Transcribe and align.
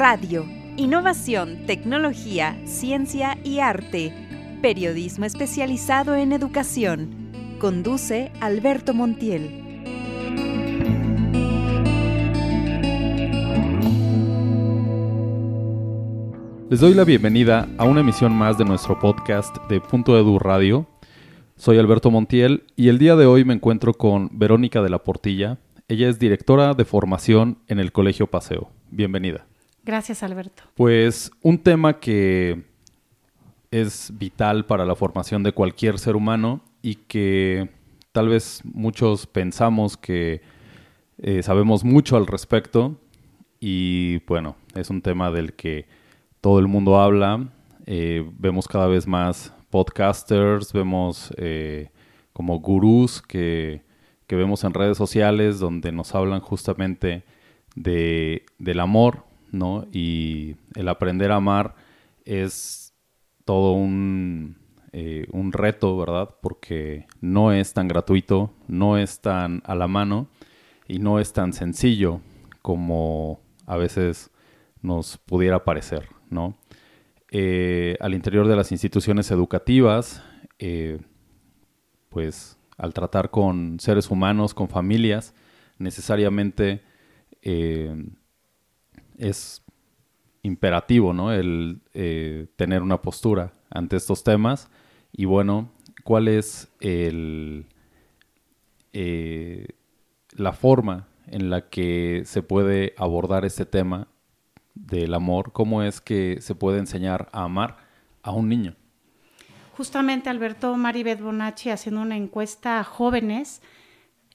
Radio. 0.00 0.46
Innovación, 0.78 1.66
tecnología, 1.66 2.58
ciencia 2.64 3.36
y 3.44 3.58
arte. 3.58 4.14
Periodismo 4.62 5.26
especializado 5.26 6.14
en 6.14 6.32
educación. 6.32 7.58
Conduce 7.58 8.32
Alberto 8.40 8.94
Montiel. 8.94 9.50
Les 16.70 16.80
doy 16.80 16.94
la 16.94 17.04
bienvenida 17.04 17.68
a 17.76 17.84
una 17.84 18.00
emisión 18.00 18.32
más 18.32 18.56
de 18.56 18.64
nuestro 18.64 18.98
podcast 18.98 19.54
de 19.68 19.82
Punto 19.82 20.18
Edu 20.18 20.38
Radio. 20.38 20.86
Soy 21.56 21.76
Alberto 21.76 22.10
Montiel 22.10 22.64
y 22.74 22.88
el 22.88 22.96
día 22.96 23.16
de 23.16 23.26
hoy 23.26 23.44
me 23.44 23.52
encuentro 23.52 23.92
con 23.92 24.30
Verónica 24.32 24.80
de 24.80 24.88
la 24.88 25.04
Portilla. 25.04 25.58
Ella 25.88 26.08
es 26.08 26.18
directora 26.18 26.72
de 26.72 26.86
formación 26.86 27.58
en 27.66 27.80
el 27.80 27.92
Colegio 27.92 28.28
Paseo. 28.28 28.70
Bienvenida. 28.90 29.49
Gracias, 29.84 30.22
Alberto. 30.22 30.62
Pues 30.74 31.30
un 31.42 31.58
tema 31.58 31.98
que 31.98 32.64
es 33.70 34.12
vital 34.18 34.66
para 34.66 34.84
la 34.84 34.96
formación 34.96 35.42
de 35.42 35.52
cualquier 35.52 35.98
ser 35.98 36.16
humano 36.16 36.60
y 36.82 36.96
que 36.96 37.68
tal 38.12 38.28
vez 38.28 38.62
muchos 38.64 39.26
pensamos 39.26 39.96
que 39.96 40.42
eh, 41.18 41.42
sabemos 41.42 41.84
mucho 41.84 42.16
al 42.16 42.26
respecto 42.26 42.96
y 43.60 44.18
bueno, 44.26 44.56
es 44.74 44.90
un 44.90 45.02
tema 45.02 45.30
del 45.30 45.52
que 45.52 45.86
todo 46.40 46.58
el 46.58 46.66
mundo 46.66 46.98
habla, 46.98 47.50
eh, 47.86 48.28
vemos 48.38 48.66
cada 48.66 48.86
vez 48.86 49.06
más 49.06 49.52
podcasters, 49.68 50.72
vemos 50.72 51.32
eh, 51.36 51.90
como 52.32 52.58
gurús 52.58 53.20
que, 53.22 53.82
vemos 54.28 54.62
en 54.62 54.72
redes 54.72 54.96
sociales 54.96 55.58
donde 55.58 55.90
nos 55.90 56.14
hablan 56.14 56.38
justamente 56.38 57.24
de, 57.74 58.46
del 58.58 58.78
amor, 58.78 59.24
¿no? 59.50 59.86
Y 59.92 60.56
el 60.74 60.88
aprender 60.88 61.32
a 61.32 61.36
amar 61.36 61.74
es 62.24 62.94
todo 63.44 63.72
un, 63.72 64.56
eh, 64.92 65.26
un 65.32 65.52
reto, 65.52 65.96
¿verdad? 65.96 66.36
Porque 66.42 67.06
no 67.20 67.52
es 67.52 67.72
tan 67.72 67.88
gratuito, 67.88 68.52
no 68.68 68.98
es 68.98 69.20
tan 69.20 69.62
a 69.64 69.74
la 69.74 69.88
mano 69.88 70.28
y 70.88 70.98
no 70.98 71.20
es 71.20 71.32
tan 71.32 71.52
sencillo 71.52 72.20
como 72.62 73.40
a 73.66 73.76
veces 73.76 74.30
nos 74.82 75.18
pudiera 75.18 75.64
parecer. 75.64 76.08
¿no? 76.30 76.56
Eh, 77.30 77.96
al 78.00 78.14
interior 78.14 78.48
de 78.48 78.56
las 78.56 78.72
instituciones 78.72 79.30
educativas, 79.30 80.22
eh, 80.58 80.98
pues 82.08 82.58
al 82.76 82.94
tratar 82.94 83.30
con 83.30 83.78
seres 83.78 84.10
humanos, 84.10 84.54
con 84.54 84.68
familias, 84.68 85.34
necesariamente 85.78 86.82
es 89.20 89.62
imperativo, 90.42 91.12
¿no? 91.12 91.32
El 91.32 91.80
tener 92.56 92.82
una 92.82 93.02
postura 93.02 93.52
ante 93.70 93.96
estos 93.96 94.24
temas. 94.24 94.68
Y 95.12 95.26
bueno, 95.26 95.70
¿cuál 96.02 96.28
es 96.28 96.72
el, 96.80 97.66
la 98.92 100.52
forma 100.52 101.06
en 101.26 101.50
la 101.50 101.68
que 101.68 102.22
se 102.24 102.42
puede 102.42 102.94
abordar 102.96 103.44
este 103.44 103.64
tema 103.64 104.08
del 104.74 105.14
amor, 105.14 105.52
cómo 105.52 105.82
es 105.82 106.00
que 106.00 106.38
se 106.40 106.54
puede 106.54 106.78
enseñar 106.78 107.28
a 107.32 107.44
amar 107.44 107.78
a 108.22 108.32
un 108.32 108.48
niño. 108.48 108.74
Justamente 109.76 110.28
Alberto 110.28 110.76
Maribeth 110.76 111.20
Bonacci 111.20 111.70
haciendo 111.70 112.02
una 112.02 112.16
encuesta 112.16 112.80
a 112.80 112.84
jóvenes 112.84 113.62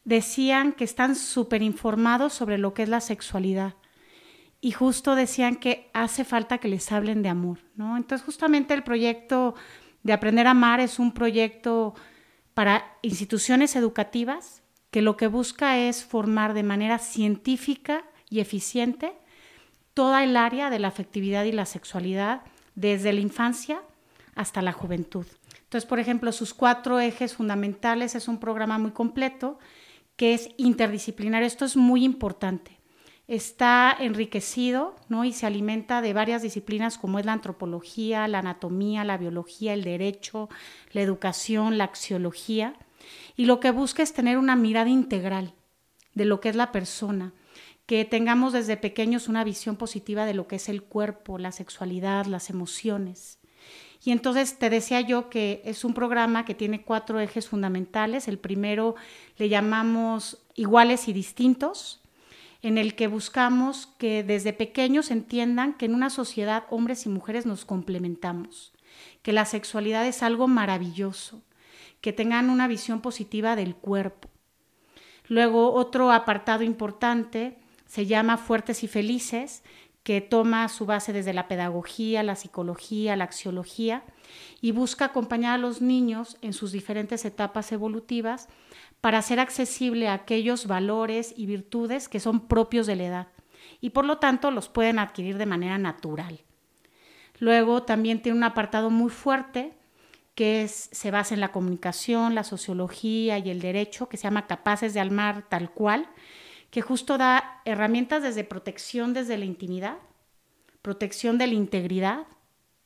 decían 0.04 0.72
que 0.74 0.84
están 0.84 1.16
súper 1.16 1.62
informados 1.62 2.34
sobre 2.34 2.58
lo 2.58 2.74
que 2.74 2.84
es 2.84 2.90
la 2.90 3.02
sexualidad 3.02 3.76
y 4.66 4.72
justo 4.72 5.14
decían 5.14 5.58
que 5.58 5.92
hace 5.94 6.26
falta 6.26 6.58
que 6.58 6.68
les 6.68 6.92
hablen 6.92 7.22
de 7.22 7.30
amor, 7.30 7.60
¿no? 7.76 7.98
Entonces 7.98 8.26
justamente 8.26 8.74
el 8.74 8.84
proyecto 8.84 9.54
de 10.02 10.12
Aprender 10.12 10.48
a 10.48 10.52
Amar 10.52 10.80
es 10.80 10.98
un 10.98 11.14
proyecto 11.14 11.94
para 12.56 12.98
instituciones 13.04 13.76
educativas 13.76 14.64
que 14.90 15.04
lo 15.04 15.18
que 15.18 15.28
busca 15.28 15.78
es 15.78 16.04
formar 16.04 16.56
de 16.56 16.64
manera 16.64 16.98
científica 16.98 18.06
y 18.28 18.40
eficiente 18.40 19.14
toda 19.94 20.24
el 20.24 20.36
área 20.36 20.72
de 20.72 20.80
la 20.80 20.88
afectividad 20.88 21.44
y 21.44 21.52
la 21.52 21.68
sexualidad, 21.68 22.42
desde 22.74 23.14
la 23.14 23.20
infancia 23.20 23.84
hasta 24.34 24.64
la 24.64 24.72
juventud. 24.72 25.28
Entonces, 25.62 25.88
por 25.88 26.00
ejemplo, 26.00 26.32
sus 26.32 26.56
cuatro 26.56 27.00
ejes 27.00 27.36
fundamentales 27.36 28.16
es 28.16 28.28
un 28.28 28.40
programa 28.40 28.80
muy 28.80 28.94
completo 28.94 29.60
que 30.16 30.34
es 30.34 30.50
interdisciplinario. 30.58 31.46
Esto 31.46 31.66
es 31.66 31.78
muy 31.78 32.04
importante. 32.04 32.75
Está 33.28 33.96
enriquecido 34.00 34.96
¿no? 35.10 35.26
y 35.26 35.34
se 35.34 35.48
alimenta 35.48 36.02
de 36.02 36.14
varias 36.14 36.44
disciplinas 36.44 36.98
como 36.98 37.18
es 37.18 37.26
la 37.26 37.34
antropología, 37.34 38.28
la 38.28 38.40
anatomía, 38.40 39.04
la 39.04 39.18
biología, 39.18 39.74
el 39.74 39.84
derecho, 39.84 40.48
la 40.92 41.02
educación, 41.02 41.78
la 41.78 41.86
axiología. 41.86 42.76
Y 43.36 43.46
lo 43.46 43.60
que 43.60 43.72
busca 43.72 44.04
es 44.04 44.14
tener 44.14 44.38
una 44.38 44.56
mirada 44.56 44.90
integral 44.90 45.54
de 46.14 46.26
lo 46.26 46.40
que 46.40 46.50
es 46.50 46.56
la 46.56 46.72
persona, 46.72 47.34
que 47.86 48.06
tengamos 48.06 48.54
desde 48.54 48.78
pequeños 48.78 49.28
una 49.28 49.44
visión 49.44 49.76
positiva 49.76 50.26
de 50.26 50.34
lo 50.34 50.48
que 50.48 50.56
es 50.56 50.70
el 50.70 50.84
cuerpo, 50.84 51.38
la 51.38 51.52
sexualidad, 51.52 52.26
las 52.26 52.50
emociones. 52.50 53.40
Y 54.04 54.12
entonces 54.12 54.60
te 54.60 54.70
decía 54.70 55.02
yo 55.02 55.30
que 55.30 55.62
es 55.66 55.84
un 55.84 55.94
programa 55.94 56.46
que 56.46 56.54
tiene 56.54 56.84
cuatro 56.84 57.20
ejes 57.20 57.50
fundamentales. 57.50 58.28
El 58.28 58.38
primero 58.38 58.96
le 59.38 59.50
llamamos 59.50 60.46
iguales 60.54 61.08
y 61.08 61.14
distintos, 61.14 62.02
en 62.66 62.80
el 62.80 62.96
que 62.96 63.06
buscamos 63.06 63.86
que 64.00 64.24
desde 64.24 64.52
pequeños 64.52 65.12
entiendan 65.12 65.76
que 65.76 65.86
en 65.86 65.94
una 65.94 66.10
sociedad 66.10 66.64
hombres 66.72 67.06
y 67.06 67.10
mujeres 67.10 67.46
nos 67.46 67.64
complementamos, 67.64 68.74
que 69.22 69.34
la 69.34 69.46
sexualidad 69.46 70.08
es 70.08 70.24
algo 70.24 70.48
maravilloso, 70.48 71.44
que 72.02 72.12
tengan 72.12 72.50
una 72.50 72.68
visión 72.68 73.02
positiva 73.02 73.56
del 73.56 73.76
cuerpo. 73.76 74.30
Luego 75.28 75.74
otro 75.74 76.12
apartado 76.12 76.64
importante 76.64 77.60
se 77.86 78.08
llama 78.08 78.38
Fuertes 78.38 78.84
y 78.84 78.88
Felices, 78.88 79.62
que 80.06 80.22
toma 80.22 80.70
su 80.70 80.86
base 80.86 81.14
desde 81.14 81.34
la 81.34 81.48
pedagogía, 81.48 82.22
la 82.22 82.36
psicología, 82.36 83.16
la 83.16 83.24
axiología 83.24 84.04
y 84.62 84.72
busca 84.72 85.06
acompañar 85.06 85.56
a 85.56 85.58
los 85.58 85.82
niños 85.82 86.38
en 86.44 86.54
sus 86.54 86.72
diferentes 86.72 87.26
etapas 87.26 87.72
evolutivas 87.72 88.48
para 89.02 89.18
hacer 89.18 89.40
accesible 89.40 90.08
aquellos 90.08 90.68
valores 90.68 91.34
y 91.36 91.48
virtudes 91.48 92.08
que 92.08 92.20
son 92.20 92.48
propios 92.48 92.86
de 92.86 92.98
la 92.98 93.06
edad 93.06 93.28
y 93.82 93.90
por 93.90 94.06
lo 94.06 94.20
tanto 94.20 94.52
los 94.52 94.70
pueden 94.70 95.00
adquirir 95.00 95.40
de 95.40 95.48
manera 95.48 95.80
natural. 95.80 96.40
Luego 97.40 97.82
también 97.82 98.22
tiene 98.22 98.38
un 98.38 98.44
apartado 98.44 98.92
muy 98.92 99.10
fuerte 99.10 99.74
que 100.36 100.68
se 100.68 101.10
basa 101.10 101.34
en 101.34 101.42
la 101.42 101.52
comunicación, 101.52 102.36
la 102.36 102.44
sociología 102.44 103.40
y 103.40 103.50
el 103.50 103.60
derecho, 103.60 104.08
que 104.08 104.18
se 104.18 104.26
llama 104.26 104.46
Capaces 104.46 104.94
de 104.94 105.00
Almar 105.00 105.50
tal 105.50 105.72
cual, 105.72 106.08
que 106.76 106.82
justo 106.82 107.18
da 107.18 107.62
herramientas 107.64 108.22
desde 108.22 108.44
protección 108.44 109.14
desde 109.14 109.38
la 109.38 109.46
intimidad, 109.46 109.96
protección 110.82 111.38
de 111.38 111.48
la 111.48 111.54
integridad, 111.54 112.28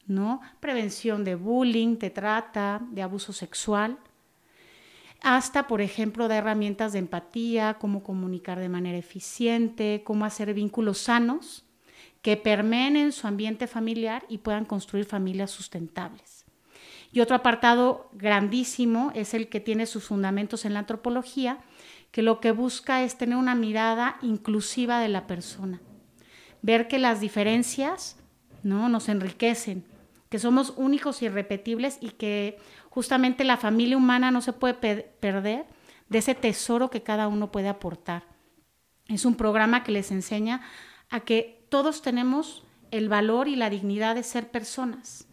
¿no? 0.05 0.41
Prevención 0.59 1.23
de 1.23 1.33
bullying, 1.33 1.97
de 1.97 2.11
trata, 2.11 2.81
de 2.91 3.01
abuso 3.01 3.33
sexual, 3.33 3.97
hasta, 5.23 5.65
por 5.65 5.81
ejemplo, 5.81 6.27
da 6.27 6.37
herramientas 6.37 6.93
de 6.93 6.99
empatía, 6.99 7.77
cómo 7.79 8.03
comunicar 8.03 8.59
de 8.59 8.69
manera 8.69 8.99
eficiente, 8.99 10.03
cómo 10.05 10.23
hacer 10.23 10.53
vínculos 10.53 10.99
sanos 10.99 11.65
que 12.21 12.37
permeen 12.37 12.95
en 12.95 13.11
su 13.11 13.25
ambiente 13.25 13.65
familiar 13.65 14.23
y 14.29 14.37
puedan 14.37 14.65
construir 14.65 15.05
familias 15.05 15.49
sustentables. 15.49 16.45
Y 17.11 17.21
otro 17.21 17.35
apartado 17.35 18.11
grandísimo 18.13 19.11
es 19.15 19.33
el 19.33 19.49
que 19.49 19.59
tiene 19.59 19.87
sus 19.87 20.03
fundamentos 20.03 20.63
en 20.65 20.73
la 20.73 20.79
antropología, 20.81 21.57
que 22.11 22.21
lo 22.21 22.39
que 22.39 22.51
busca 22.51 23.03
es 23.03 23.17
tener 23.17 23.37
una 23.37 23.55
mirada 23.55 24.17
inclusiva 24.21 24.99
de 24.99 25.09
la 25.09 25.27
persona, 25.27 25.81
ver 26.61 26.87
que 26.87 26.99
las 26.99 27.19
diferencias 27.21 28.17
¿no? 28.63 28.89
nos 28.89 29.09
enriquecen, 29.09 29.85
que 30.29 30.39
somos 30.39 30.73
únicos 30.77 31.21
y 31.21 31.25
irrepetibles 31.25 31.97
y 32.01 32.11
que 32.11 32.57
justamente 32.89 33.43
la 33.43 33.57
familia 33.57 33.97
humana 33.97 34.31
no 34.31 34.41
se 34.41 34.53
puede 34.53 34.73
perder 34.73 35.65
de 36.09 36.17
ese 36.17 36.35
tesoro 36.35 36.89
que 36.89 37.03
cada 37.03 37.27
uno 37.27 37.51
puede 37.51 37.69
aportar. 37.69 38.23
Es 39.07 39.25
un 39.25 39.35
programa 39.35 39.83
que 39.83 39.91
les 39.91 40.11
enseña 40.11 40.61
a 41.09 41.21
que 41.21 41.65
todos 41.69 42.01
tenemos 42.01 42.63
el 42.91 43.09
valor 43.09 43.47
y 43.47 43.55
la 43.55 43.69
dignidad 43.69 44.15
de 44.15 44.23
ser 44.23 44.49
personas, 44.49 45.27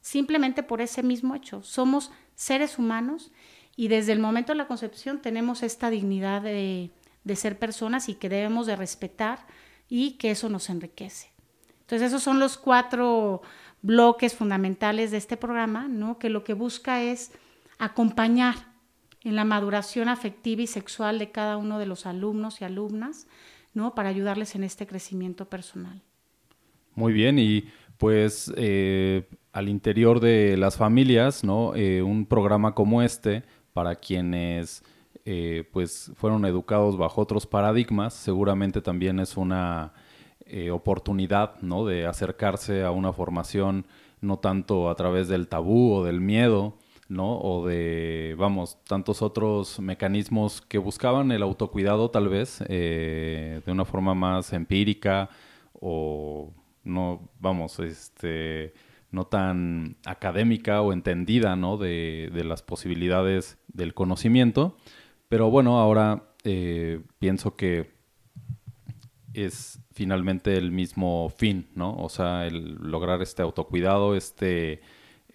simplemente 0.00 0.62
por 0.62 0.80
ese 0.80 1.02
mismo 1.02 1.34
hecho. 1.34 1.62
Somos 1.62 2.10
seres 2.34 2.78
humanos 2.78 3.32
y 3.82 3.88
desde 3.88 4.12
el 4.12 4.20
momento 4.20 4.52
de 4.52 4.58
la 4.58 4.68
concepción 4.68 5.20
tenemos 5.20 5.64
esta 5.64 5.90
dignidad 5.90 6.40
de, 6.42 6.92
ser 7.34 7.58
personas 7.58 8.08
y 8.08 8.14
que 8.14 8.28
debemos 8.28 8.68
de 8.68 8.76
respetar 8.76 9.44
y 9.88 10.12
que 10.18 10.30
eso 10.30 10.48
nos 10.48 10.70
enriquece. 10.70 11.32
Entonces 11.80 12.06
esos 12.06 12.22
son 12.22 12.38
los 12.38 12.58
cuatro 12.58 13.42
bloques 13.80 14.36
fundamentales 14.36 15.10
de 15.10 15.16
este 15.16 15.36
programa, 15.36 15.88
¿no? 15.88 16.20
que 16.20 16.30
lo 16.30 16.44
que 16.44 16.54
busca 16.54 17.02
es 17.02 17.32
acompañar 17.80 18.54
en 19.24 19.34
la 19.34 19.44
maduración 19.44 20.08
afectiva 20.08 20.62
y 20.62 20.68
sexual 20.68 21.18
de 21.18 21.32
cada 21.32 21.56
uno 21.56 21.80
de 21.80 21.86
los 21.86 22.06
alumnos 22.06 22.60
y 22.60 22.64
alumnas, 22.64 23.26
¿no? 23.74 23.96
para 23.96 24.10
ayudarles 24.10 24.54
en 24.54 24.62
este 24.62 24.86
crecimiento 24.86 25.46
personal. 25.46 26.00
Muy 26.94 27.12
bien, 27.12 27.36
y 27.36 27.64
pues 27.98 28.52
eh, 28.56 29.28
al 29.52 29.68
interior 29.68 30.20
de 30.20 30.56
las 30.56 30.76
familias, 30.76 31.42
¿no? 31.42 31.74
Eh, 31.74 32.02
un 32.02 32.26
programa 32.26 32.74
como 32.74 33.02
este, 33.02 33.42
para 33.72 33.96
quienes 33.96 34.82
eh, 35.24 35.68
pues 35.72 36.12
fueron 36.16 36.44
educados 36.44 36.96
bajo 36.96 37.20
otros 37.20 37.46
paradigmas, 37.46 38.14
seguramente 38.14 38.80
también 38.80 39.20
es 39.20 39.36
una 39.36 39.92
oportunidad, 40.70 41.58
¿no? 41.62 41.86
De 41.86 42.04
acercarse 42.04 42.82
a 42.84 42.90
una 42.90 43.14
formación 43.14 43.86
no 44.20 44.38
tanto 44.38 44.90
a 44.90 44.94
través 44.96 45.28
del 45.28 45.48
tabú 45.48 45.94
o 45.94 46.04
del 46.04 46.20
miedo, 46.20 46.76
¿no? 47.08 47.38
O 47.38 47.66
de, 47.66 48.34
vamos, 48.36 48.76
tantos 48.86 49.22
otros 49.22 49.80
mecanismos 49.80 50.60
que 50.60 50.76
buscaban 50.76 51.32
el 51.32 51.42
autocuidado 51.42 52.10
tal 52.10 52.28
vez 52.28 52.58
de 52.68 53.62
una 53.66 53.86
forma 53.86 54.14
más 54.14 54.52
empírica 54.52 55.30
o 55.80 56.52
no, 56.84 57.28
vamos, 57.38 57.78
este, 57.80 58.74
no 59.12 59.26
tan 59.26 59.96
académica 60.06 60.80
o 60.80 60.92
entendida, 60.92 61.54
¿no? 61.54 61.76
De, 61.76 62.30
las 62.44 62.62
posibilidades 62.62 63.58
del 63.68 63.94
conocimiento. 63.94 64.76
Pero 65.28 65.50
bueno, 65.50 65.78
ahora 65.78 66.34
eh, 66.44 67.00
pienso 67.18 67.54
que 67.54 67.92
es 69.34 69.80
finalmente 69.92 70.56
el 70.56 70.72
mismo 70.72 71.28
fin, 71.28 71.68
¿no? 71.74 71.94
O 71.96 72.08
sea, 72.08 72.46
el 72.46 72.74
lograr 72.74 73.22
este 73.22 73.42
autocuidado, 73.42 74.16
este 74.16 74.80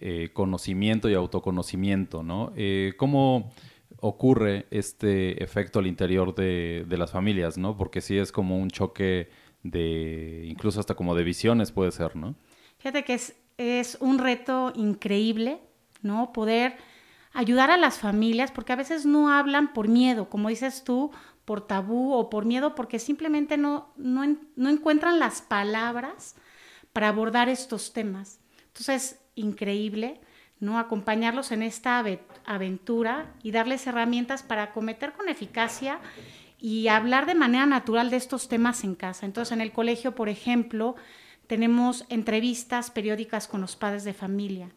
eh, 0.00 0.30
conocimiento 0.32 1.08
y 1.08 1.14
autoconocimiento, 1.14 2.22
¿no? 2.22 2.52
Eh, 2.56 2.94
¿Cómo 2.96 3.52
ocurre 4.00 4.66
este 4.70 5.42
efecto 5.42 5.78
al 5.78 5.86
interior 5.86 6.34
de, 6.34 6.84
de, 6.86 6.98
las 6.98 7.12
familias, 7.12 7.58
¿no? 7.58 7.76
Porque 7.76 8.00
sí 8.00 8.16
es 8.18 8.30
como 8.32 8.58
un 8.58 8.70
choque 8.70 9.28
de 9.62 10.44
incluso 10.46 10.78
hasta 10.80 10.94
como 10.94 11.14
de 11.14 11.24
visiones 11.24 11.72
puede 11.72 11.90
ser, 11.92 12.14
¿no? 12.16 12.34
Fíjate 12.78 13.02
que 13.02 13.14
es, 13.14 13.34
es 13.58 13.98
un 14.00 14.18
reto 14.18 14.72
increíble, 14.74 15.60
¿no? 16.00 16.32
Poder 16.32 16.76
ayudar 17.32 17.70
a 17.70 17.76
las 17.76 17.98
familias, 17.98 18.50
porque 18.50 18.72
a 18.72 18.76
veces 18.76 19.04
no 19.04 19.28
hablan 19.30 19.72
por 19.74 19.88
miedo, 19.88 20.30
como 20.30 20.48
dices 20.48 20.84
tú, 20.84 21.10
por 21.44 21.66
tabú 21.66 22.14
o 22.14 22.30
por 22.30 22.44
miedo, 22.44 22.74
porque 22.74 22.98
simplemente 22.98 23.58
no, 23.58 23.92
no, 23.96 24.36
no 24.56 24.68
encuentran 24.70 25.18
las 25.18 25.42
palabras 25.42 26.36
para 26.92 27.08
abordar 27.08 27.48
estos 27.48 27.92
temas. 27.92 28.40
Entonces, 28.68 29.20
increíble, 29.34 30.20
¿no? 30.60 30.78
Acompañarlos 30.78 31.52
en 31.52 31.62
esta 31.62 32.04
aventura 32.44 33.34
y 33.42 33.50
darles 33.50 33.86
herramientas 33.86 34.42
para 34.42 34.64
acometer 34.64 35.12
con 35.12 35.28
eficacia 35.28 36.00
y 36.58 36.88
hablar 36.88 37.26
de 37.26 37.34
manera 37.34 37.66
natural 37.66 38.10
de 38.10 38.16
estos 38.16 38.48
temas 38.48 38.84
en 38.84 38.94
casa. 38.94 39.26
Entonces, 39.26 39.52
en 39.52 39.60
el 39.60 39.72
colegio, 39.72 40.14
por 40.14 40.28
ejemplo, 40.28 40.96
tenemos 41.48 42.04
entrevistas 42.10 42.90
periódicas 42.90 43.48
con 43.48 43.60
los 43.60 43.74
padres 43.74 44.04
de 44.04 44.12
familia 44.12 44.70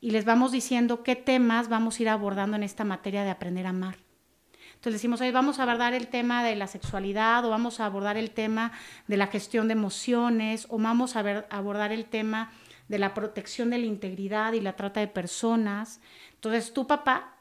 y 0.00 0.10
les 0.10 0.24
vamos 0.24 0.52
diciendo 0.52 1.02
qué 1.02 1.16
temas 1.16 1.68
vamos 1.68 1.98
a 1.98 2.02
ir 2.02 2.08
abordando 2.08 2.56
en 2.56 2.64
esta 2.64 2.84
materia 2.84 3.24
de 3.24 3.30
aprender 3.30 3.66
a 3.66 3.70
amar. 3.70 3.96
Entonces 4.74 4.94
decimos, 4.94 5.20
hoy 5.20 5.32
vamos 5.32 5.58
a 5.58 5.62
abordar 5.62 5.94
el 5.94 6.08
tema 6.08 6.44
de 6.44 6.54
la 6.54 6.66
sexualidad 6.66 7.44
o 7.44 7.50
vamos 7.50 7.80
a 7.80 7.86
abordar 7.86 8.16
el 8.16 8.30
tema 8.30 8.72
de 9.06 9.16
la 9.16 9.28
gestión 9.28 9.66
de 9.68 9.72
emociones 9.72 10.66
o 10.70 10.78
vamos 10.78 11.16
a, 11.16 11.20
abordar 11.50 11.90
el 11.90 12.04
tema 12.04 12.52
de 12.88 12.98
la 12.98 13.14
protección 13.14 13.70
de 13.70 13.78
la 13.78 13.86
integridad 13.86 14.52
y 14.52 14.60
la 14.60 14.76
trata 14.76 15.00
de 15.00 15.08
personas. 15.08 16.00
Entonces 16.34 16.72
tú, 16.72 16.86
papá, 16.86 17.36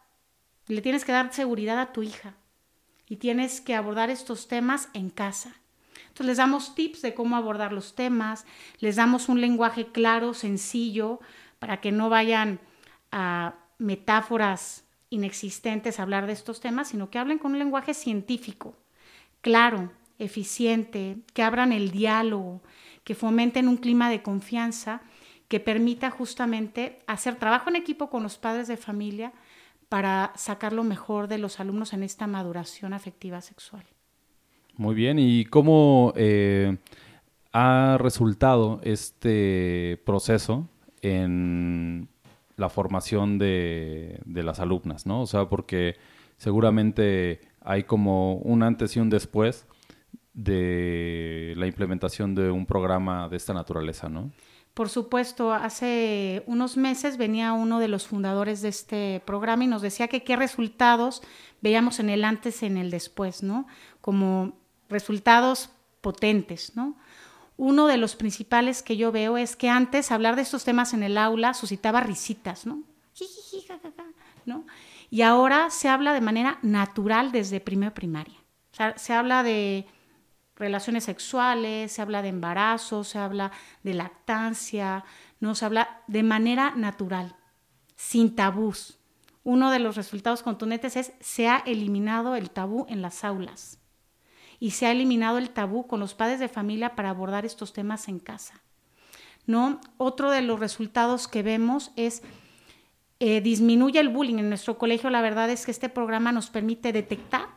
le 0.68 0.82
tienes 0.82 1.06
que 1.06 1.12
dar 1.12 1.34
seguridad 1.34 1.80
a 1.80 1.94
tu 1.94 2.04
hija 2.04 2.36
y 3.08 3.18
tienes 3.18 3.62
que 3.62 3.76
abordar 3.76 4.10
estos 4.10 4.48
temas 4.48 4.90
en 4.94 5.10
casa. 5.10 5.56
Entonces 6.18 6.31
les 6.31 6.38
damos 6.38 6.74
tips 6.74 7.04
de 7.04 7.14
cómo 7.14 7.36
abordar 7.36 7.72
los 7.72 7.94
temas, 7.94 8.44
les 8.80 8.96
damos 8.96 9.30
un 9.30 9.40
lenguaje 9.40 9.92
claro, 9.92 10.34
sencillo, 10.34 11.19
para 11.60 11.80
que 11.80 11.92
no 11.92 12.10
vayan 12.10 12.60
a 13.12 13.54
metáforas 13.78 14.84
inexistentes 15.12 16.00
a 16.00 16.02
hablar 16.02 16.25
de 16.25 16.34
estos 16.34 16.60
temas, 16.60 16.88
sino 16.88 17.12
que 17.12 17.19
hablen 17.19 17.38
con 17.38 17.52
un 17.52 17.60
lenguaje 17.60 17.94
científico, 17.94 18.75
claro, 19.42 19.92
eficiente, 20.18 21.18
que 21.36 21.44
abran 21.44 21.72
el 21.72 21.92
diálogo, 21.92 22.64
que 23.04 23.14
fomenten 23.14 23.68
un 23.68 23.78
clima 23.78 24.10
de 24.10 24.24
confianza 24.24 25.02
que 25.48 25.60
permita 25.60 26.10
justamente 26.10 26.98
hacer 27.06 27.36
trabajo 27.36 27.69
en 27.69 27.75
equipo 27.75 28.10
con 28.10 28.24
los 28.24 28.40
padres 28.40 28.68
de 28.68 28.78
familia, 28.78 29.34
para 29.88 30.34
sacar 30.36 30.74
lo 30.74 30.84
mejor 30.84 31.28
de 31.28 31.38
los 31.38 31.60
alumnos 31.60 31.94
en 31.94 32.02
esta 32.02 32.25
maduración 32.25 32.94
afectiva 32.94 33.40
sexual. 33.42 33.86
Muy 34.78 34.94
bien, 34.94 35.18
¿y 35.18 35.46
cómo 35.46 36.14
eh, 36.16 36.78
ha 37.52 37.98
resultado 38.00 38.80
este 38.84 40.00
proceso 40.06 40.70
en 41.02 42.08
la 42.58 42.70
formación 42.70 43.40
de, 43.40 44.20
de, 44.26 44.44
las 44.44 44.60
alumnas, 44.60 45.08
¿no? 45.08 45.22
O 45.22 45.26
sea, 45.26 45.50
porque 45.50 45.96
seguramente 46.38 47.42
hay 47.62 47.86
como 47.86 48.36
un 48.36 48.62
antes 48.62 48.96
y 48.96 49.00
un 49.00 49.10
después 49.10 49.66
de 50.36 51.56
la 51.58 51.66
implementación 51.66 52.36
de 52.36 52.52
un 52.52 52.68
programa 52.68 53.28
de 53.30 53.38
esta 53.38 53.56
naturaleza, 53.56 54.10
¿no? 54.10 54.32
Por 54.76 54.90
supuesto, 54.90 55.54
hace 55.54 56.44
unos 56.46 56.78
meses 56.78 57.18
venía 57.18 57.54
uno 57.54 57.80
de 57.80 57.88
los 57.88 58.06
fundadores 58.06 58.62
de 58.62 58.70
este 58.70 59.24
programa 59.26 59.64
y 59.64 59.68
nos 59.68 59.82
decía 59.82 60.08
que 60.08 60.24
qué 60.24 60.36
resultados 60.36 61.24
veíamos 61.62 62.00
en 62.00 62.12
el 62.12 62.24
antes 62.24 62.62
y 62.62 62.68
en 62.68 62.78
el 62.78 62.92
después, 62.92 63.42
¿no? 63.42 63.66
Como 64.02 64.67
resultados 64.89 65.69
potentes, 66.01 66.75
¿no? 66.75 66.95
Uno 67.57 67.88
de 67.88 67.98
los 67.98 68.16
principales 68.16 68.84
que 68.84 68.98
yo 68.98 69.12
veo 69.12 69.38
es 69.38 69.56
que 69.56 69.69
antes 69.69 70.12
hablar 70.12 70.36
de 70.36 70.44
estos 70.44 70.63
temas 70.63 70.94
en 70.94 71.01
el 71.01 71.18
aula 71.18 71.56
suscitaba 71.56 72.01
risitas, 72.01 72.66
¿no? 72.66 72.84
Y 75.10 75.24
ahora 75.24 75.69
se 75.72 75.89
habla 75.89 76.13
de 76.13 76.22
manera 76.22 76.60
natural 76.62 77.31
desde 77.31 77.60
primero 77.60 77.94
primaria. 77.94 78.38
O 78.72 78.75
sea, 78.75 78.98
se 78.98 79.13
habla 79.13 79.42
de 79.42 79.88
relaciones 80.56 81.06
sexuales, 81.06 81.92
se 81.92 82.01
habla 82.01 82.22
de 82.22 82.30
embarazo, 82.30 83.04
se 83.04 83.18
habla 83.18 83.51
de 83.83 83.95
lactancia, 83.95 85.04
no 85.40 85.56
se 85.56 85.66
habla 85.66 86.04
de 86.07 86.24
manera 86.24 86.74
natural, 86.75 87.36
sin 87.95 88.36
tabús. 88.36 89.00
Uno 89.44 89.72
de 89.72 89.80
los 89.80 89.95
resultados 89.95 90.44
contundentes 90.44 90.95
es 90.95 91.13
se 91.22 91.48
ha 91.48 91.57
eliminado 91.57 92.35
el 92.35 92.52
tabú 92.52 92.85
en 92.90 93.02
las 93.02 93.23
aulas 93.23 93.80
y 94.59 94.71
se 94.71 94.87
ha 94.87 94.92
eliminado 94.92 95.37
el 95.37 95.49
tabú 95.49 95.87
con 95.87 95.99
los 95.99 96.14
padres 96.14 96.40
de 96.40 96.47
familia 96.47 96.95
para 96.95 97.09
abordar 97.09 97.45
estos 97.45 97.73
temas 97.73 98.07
en 98.07 98.19
casa. 98.19 98.61
¿No? 99.45 99.80
Otro 99.97 100.30
de 100.31 100.42
los 100.42 100.59
resultados 100.59 101.28
que 101.28 101.44
vemos 101.44 101.92
es 101.95 102.21
eh, 103.19 103.42
disminuye 103.42 103.99
el 103.99 104.09
bullying 104.09 104.40
en 104.40 104.49
nuestro 104.49 104.78
colegio. 104.78 105.09
La 105.09 105.21
verdad 105.21 105.49
es 105.49 105.66
que 105.66 105.71
este 105.71 105.90
programa 105.90 106.31
nos 106.31 106.49
permite 106.49 106.92
detectar 106.92 107.47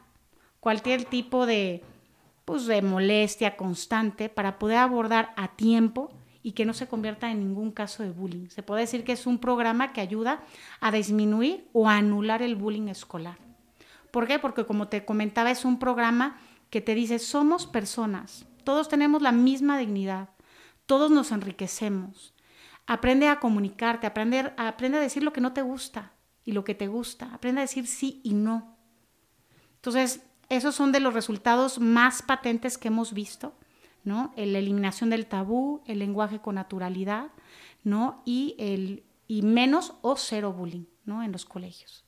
cualquier 0.60 1.04
tipo 1.04 1.46
de 1.46 1.82
pues, 2.44 2.66
de 2.66 2.82
molestia 2.82 3.56
constante 3.56 4.28
para 4.28 4.58
poder 4.58 4.78
abordar 4.78 5.32
a 5.36 5.54
tiempo 5.54 6.10
y 6.42 6.52
que 6.52 6.64
no 6.64 6.74
se 6.74 6.88
convierta 6.88 7.30
en 7.30 7.40
ningún 7.40 7.70
caso 7.70 8.02
de 8.02 8.10
bullying. 8.10 8.48
Se 8.48 8.62
puede 8.62 8.80
decir 8.80 9.04
que 9.04 9.12
es 9.12 9.26
un 9.26 9.38
programa 9.38 9.92
que 9.92 10.00
ayuda 10.00 10.42
a 10.80 10.90
disminuir 10.90 11.68
o 11.72 11.88
a 11.88 11.96
anular 11.96 12.42
el 12.42 12.56
bullying 12.56 12.88
escolar. 12.88 13.36
¿Por 14.10 14.26
qué? 14.26 14.38
Porque 14.38 14.64
como 14.64 14.88
te 14.88 15.04
comentaba, 15.04 15.50
es 15.50 15.64
un 15.64 15.78
programa 15.78 16.38
que 16.70 16.80
te 16.80 16.94
dice, 16.94 17.18
somos 17.18 17.66
personas, 17.66 18.46
todos 18.64 18.88
tenemos 18.88 19.22
la 19.22 19.32
misma 19.32 19.78
dignidad, 19.78 20.30
todos 20.86 21.10
nos 21.10 21.32
enriquecemos. 21.32 22.34
Aprende 22.86 23.28
a 23.28 23.40
comunicarte, 23.40 24.06
aprende, 24.06 24.52
aprende 24.56 24.98
a 24.98 25.00
decir 25.00 25.22
lo 25.22 25.32
que 25.32 25.40
no 25.40 25.52
te 25.52 25.62
gusta 25.62 26.12
y 26.44 26.52
lo 26.52 26.64
que 26.64 26.74
te 26.74 26.88
gusta, 26.88 27.32
aprende 27.34 27.60
a 27.60 27.62
decir 27.62 27.86
sí 27.86 28.20
y 28.24 28.34
no. 28.34 28.76
Entonces, 29.76 30.22
esos 30.48 30.74
son 30.74 30.92
de 30.92 31.00
los 31.00 31.14
resultados 31.14 31.78
más 31.78 32.22
patentes 32.22 32.76
que 32.76 32.88
hemos 32.88 33.12
visto, 33.12 33.54
¿no? 34.04 34.32
La 34.36 34.58
eliminación 34.58 35.10
del 35.10 35.26
tabú, 35.26 35.82
el 35.86 36.00
lenguaje 36.00 36.40
con 36.40 36.56
naturalidad, 36.56 37.30
¿no? 37.84 38.22
Y, 38.24 38.56
el, 38.58 39.04
y 39.28 39.42
menos 39.42 39.94
o 40.02 40.16
cero 40.16 40.52
bullying, 40.52 40.86
¿no? 41.04 41.22
En 41.22 41.32
los 41.32 41.44
colegios. 41.44 42.04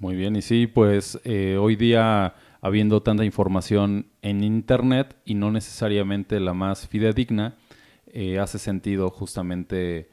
Muy 0.00 0.16
bien, 0.16 0.34
y 0.34 0.42
sí, 0.42 0.66
pues 0.66 1.18
eh, 1.24 1.56
hoy 1.58 1.76
día 1.76 2.34
habiendo 2.64 3.02
tanta 3.02 3.26
información 3.26 4.06
en 4.22 4.42
Internet 4.42 5.16
y 5.26 5.34
no 5.34 5.50
necesariamente 5.50 6.40
la 6.40 6.54
más 6.54 6.88
fidedigna, 6.88 7.58
eh, 8.06 8.38
hace 8.38 8.58
sentido 8.58 9.10
justamente 9.10 10.08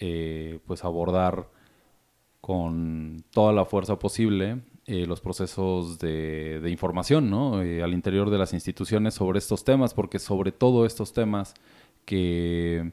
eh, 0.00 0.58
pues 0.66 0.84
abordar 0.84 1.48
con 2.40 3.22
toda 3.30 3.52
la 3.52 3.64
fuerza 3.66 4.00
posible 4.00 4.62
eh, 4.86 5.06
los 5.06 5.20
procesos 5.20 6.00
de, 6.00 6.60
información 6.68 7.30
¿no? 7.30 7.58
Al 7.58 7.92
interior 7.92 8.30
de 8.30 8.38
las 8.38 8.52
instituciones 8.52 9.14
sobre 9.14 9.38
estos 9.38 9.62
temas, 9.62 9.94
porque 9.94 10.18
sobre 10.18 10.50
todo 10.50 10.86
estos 10.86 11.12
temas 11.12 11.54
que 12.04 12.90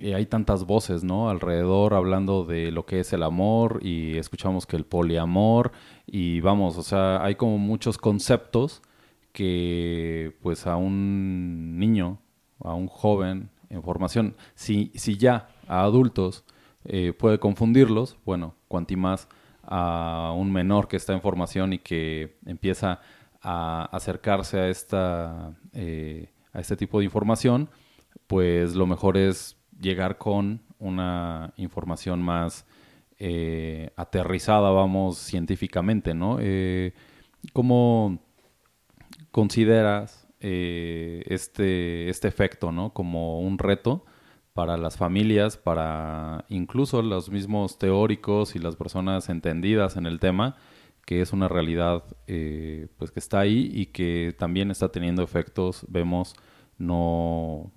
hay 0.00 0.26
tantas 0.26 0.64
voces 0.64 1.04
¿no? 1.04 1.30
alrededor 1.30 1.94
hablando 1.94 2.44
de 2.44 2.70
lo 2.70 2.86
que 2.86 3.00
es 3.00 3.12
el 3.12 3.22
amor 3.22 3.80
y 3.82 4.16
escuchamos 4.16 4.66
que 4.66 4.76
el 4.76 4.84
poliamor 4.84 5.72
y 6.06 6.40
vamos, 6.40 6.78
o 6.78 6.82
sea, 6.82 7.22
hay 7.24 7.34
como 7.34 7.58
muchos 7.58 7.98
conceptos 7.98 8.82
que 9.32 10.36
pues 10.42 10.66
a 10.66 10.76
un 10.76 11.78
niño, 11.78 12.18
a 12.60 12.74
un 12.74 12.88
joven 12.88 13.50
información. 13.70 14.34
Si, 14.54 14.90
si 14.94 15.16
ya 15.16 15.48
a 15.66 15.82
adultos 15.82 16.44
eh, 16.84 17.12
puede 17.12 17.38
confundirlos, 17.38 18.18
bueno, 18.24 18.54
cuanti 18.68 18.96
más 18.96 19.28
a 19.62 20.32
un 20.36 20.52
menor 20.52 20.88
que 20.88 20.96
está 20.96 21.12
en 21.12 21.20
formación 21.20 21.72
y 21.72 21.78
que 21.78 22.36
empieza 22.44 23.00
a 23.42 23.84
acercarse 23.92 24.58
a, 24.58 24.68
esta, 24.68 25.52
eh, 25.72 26.32
a 26.52 26.60
este 26.60 26.76
tipo 26.76 26.98
de 26.98 27.04
información, 27.04 27.70
pues 28.26 28.74
lo 28.74 28.86
mejor 28.86 29.16
es 29.16 29.56
llegar 29.80 30.18
con 30.18 30.62
una 30.78 31.52
información 31.56 32.22
más 32.22 32.66
eh, 33.18 33.90
aterrizada, 33.96 34.70
vamos, 34.70 35.18
científicamente, 35.18 36.14
¿no? 36.14 36.38
¿Cómo 37.52 38.18
consideras 39.30 40.26
este, 40.40 42.08
este 42.08 42.28
efecto, 42.28 42.72
¿no? 42.72 42.92
Como 42.92 43.40
un 43.40 43.58
reto 43.58 44.04
para 44.52 44.76
las 44.76 44.96
familias, 44.96 45.56
para 45.56 46.44
incluso 46.48 47.02
los 47.02 47.30
mismos 47.30 47.78
teóricos 47.78 48.56
y 48.56 48.58
las 48.58 48.76
personas 48.76 49.28
entendidas 49.28 49.96
en 49.96 50.06
el 50.06 50.20
tema, 50.20 50.56
que 51.06 51.20
es 51.20 51.32
una 51.32 51.48
realidad 51.48 52.04
eh, 52.26 52.88
pues 52.98 53.10
que 53.10 53.20
está 53.20 53.40
ahí 53.40 53.70
y 53.72 53.86
que 53.86 54.34
también 54.38 54.70
está 54.70 54.90
teniendo 54.90 55.22
efectos, 55.22 55.86
vemos, 55.88 56.34
no 56.78 57.72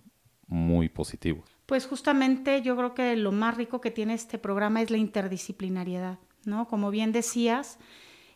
muy 0.48 0.90
positivos. 0.90 1.53
Pues 1.66 1.88
justamente 1.88 2.62
yo 2.62 2.76
creo 2.76 2.94
que 2.94 3.16
lo 3.16 3.32
más 3.32 3.56
rico 3.56 3.82
que 3.82 3.92
tiene 3.92 4.14
este 4.14 4.38
programa 4.38 4.82
es 4.82 4.90
la 4.90 4.98
interdisciplinariedad, 4.98 6.20
¿no? 6.46 6.68
Como 6.68 6.92
bien 6.92 7.12
decías, 7.12 7.80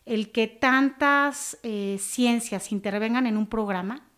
el 0.06 0.32
que 0.32 0.46
tantas 0.46 1.58
eh, 1.62 1.98
ciencias 2.00 2.72
intervengan 2.72 3.26
en 3.26 3.36
un 3.36 3.46
programa 3.46 4.08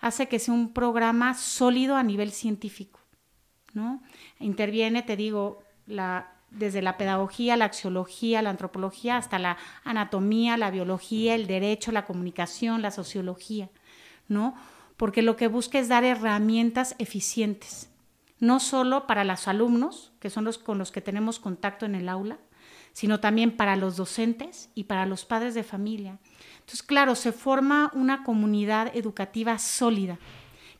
hace 0.00 0.28
que 0.28 0.38
sea 0.38 0.54
un 0.54 0.72
programa 0.72 1.34
sólido 1.34 1.96
a 1.96 2.02
nivel 2.02 2.32
científico. 2.32 3.00
¿no? 3.76 4.02
Interviene, 4.40 5.02
te 5.02 5.16
digo, 5.16 5.62
la, 5.86 6.32
desde 6.50 6.82
la 6.82 6.96
pedagogía, 6.96 7.56
la 7.56 7.66
axiología, 7.66 8.42
la 8.42 8.50
antropología, 8.50 9.18
hasta 9.18 9.38
la 9.38 9.58
anatomía, 9.84 10.56
la 10.56 10.70
biología, 10.70 11.34
el 11.34 11.46
derecho, 11.46 11.92
la 11.92 12.06
comunicación, 12.06 12.82
la 12.82 12.90
sociología, 12.90 13.68
¿no? 14.28 14.54
Porque 14.96 15.20
lo 15.20 15.36
que 15.36 15.46
busca 15.46 15.78
es 15.78 15.88
dar 15.88 16.04
herramientas 16.04 16.96
eficientes, 16.98 17.90
no 18.38 18.60
solo 18.60 19.06
para 19.06 19.24
los 19.24 19.48
alumnos, 19.48 20.12
que 20.20 20.30
son 20.30 20.44
los 20.44 20.58
con 20.58 20.78
los 20.78 20.92
que 20.92 21.00
tenemos 21.00 21.38
contacto 21.38 21.86
en 21.86 21.94
el 21.94 22.08
aula, 22.08 22.38
sino 22.92 23.20
también 23.20 23.56
para 23.56 23.76
los 23.76 23.96
docentes 23.96 24.70
y 24.74 24.84
para 24.84 25.06
los 25.06 25.24
padres 25.24 25.54
de 25.54 25.62
familia. 25.62 26.18
Entonces, 26.60 26.82
claro, 26.82 27.14
se 27.14 27.32
forma 27.32 27.90
una 27.94 28.24
comunidad 28.24 28.90
educativa 28.96 29.58
sólida, 29.58 30.18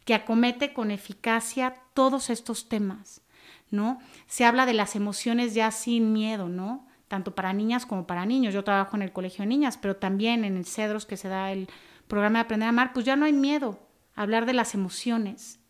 que 0.04 0.14
acomete 0.14 0.72
con 0.72 0.90
eficacia 0.90 1.74
todos 1.92 2.30
estos 2.30 2.68
temas, 2.68 3.22
¿no? 3.70 3.98
Se 4.26 4.44
habla 4.44 4.64
de 4.64 4.72
las 4.72 4.96
emociones 4.96 5.54
ya 5.54 5.70
sin 5.70 6.12
miedo, 6.12 6.48
¿no? 6.48 6.86
Tanto 7.08 7.34
para 7.34 7.52
niñas 7.52 7.86
como 7.86 8.06
para 8.06 8.24
niños. 8.24 8.54
Yo 8.54 8.64
trabajo 8.64 8.96
en 8.96 9.02
el 9.02 9.12
colegio 9.12 9.42
de 9.42 9.48
niñas, 9.48 9.76
pero 9.76 9.96
también 9.96 10.44
en 10.44 10.56
el 10.56 10.64
CEDROS 10.64 11.06
que 11.06 11.16
se 11.16 11.28
da 11.28 11.52
el 11.52 11.68
programa 12.08 12.38
de 12.38 12.44
Aprender 12.44 12.66
a 12.66 12.70
Amar, 12.70 12.92
pues 12.92 13.04
ya 13.04 13.16
no 13.16 13.26
hay 13.26 13.32
miedo 13.32 13.78
hablar 14.14 14.46
de 14.46 14.54
las 14.54 14.74
emociones, 14.74 15.60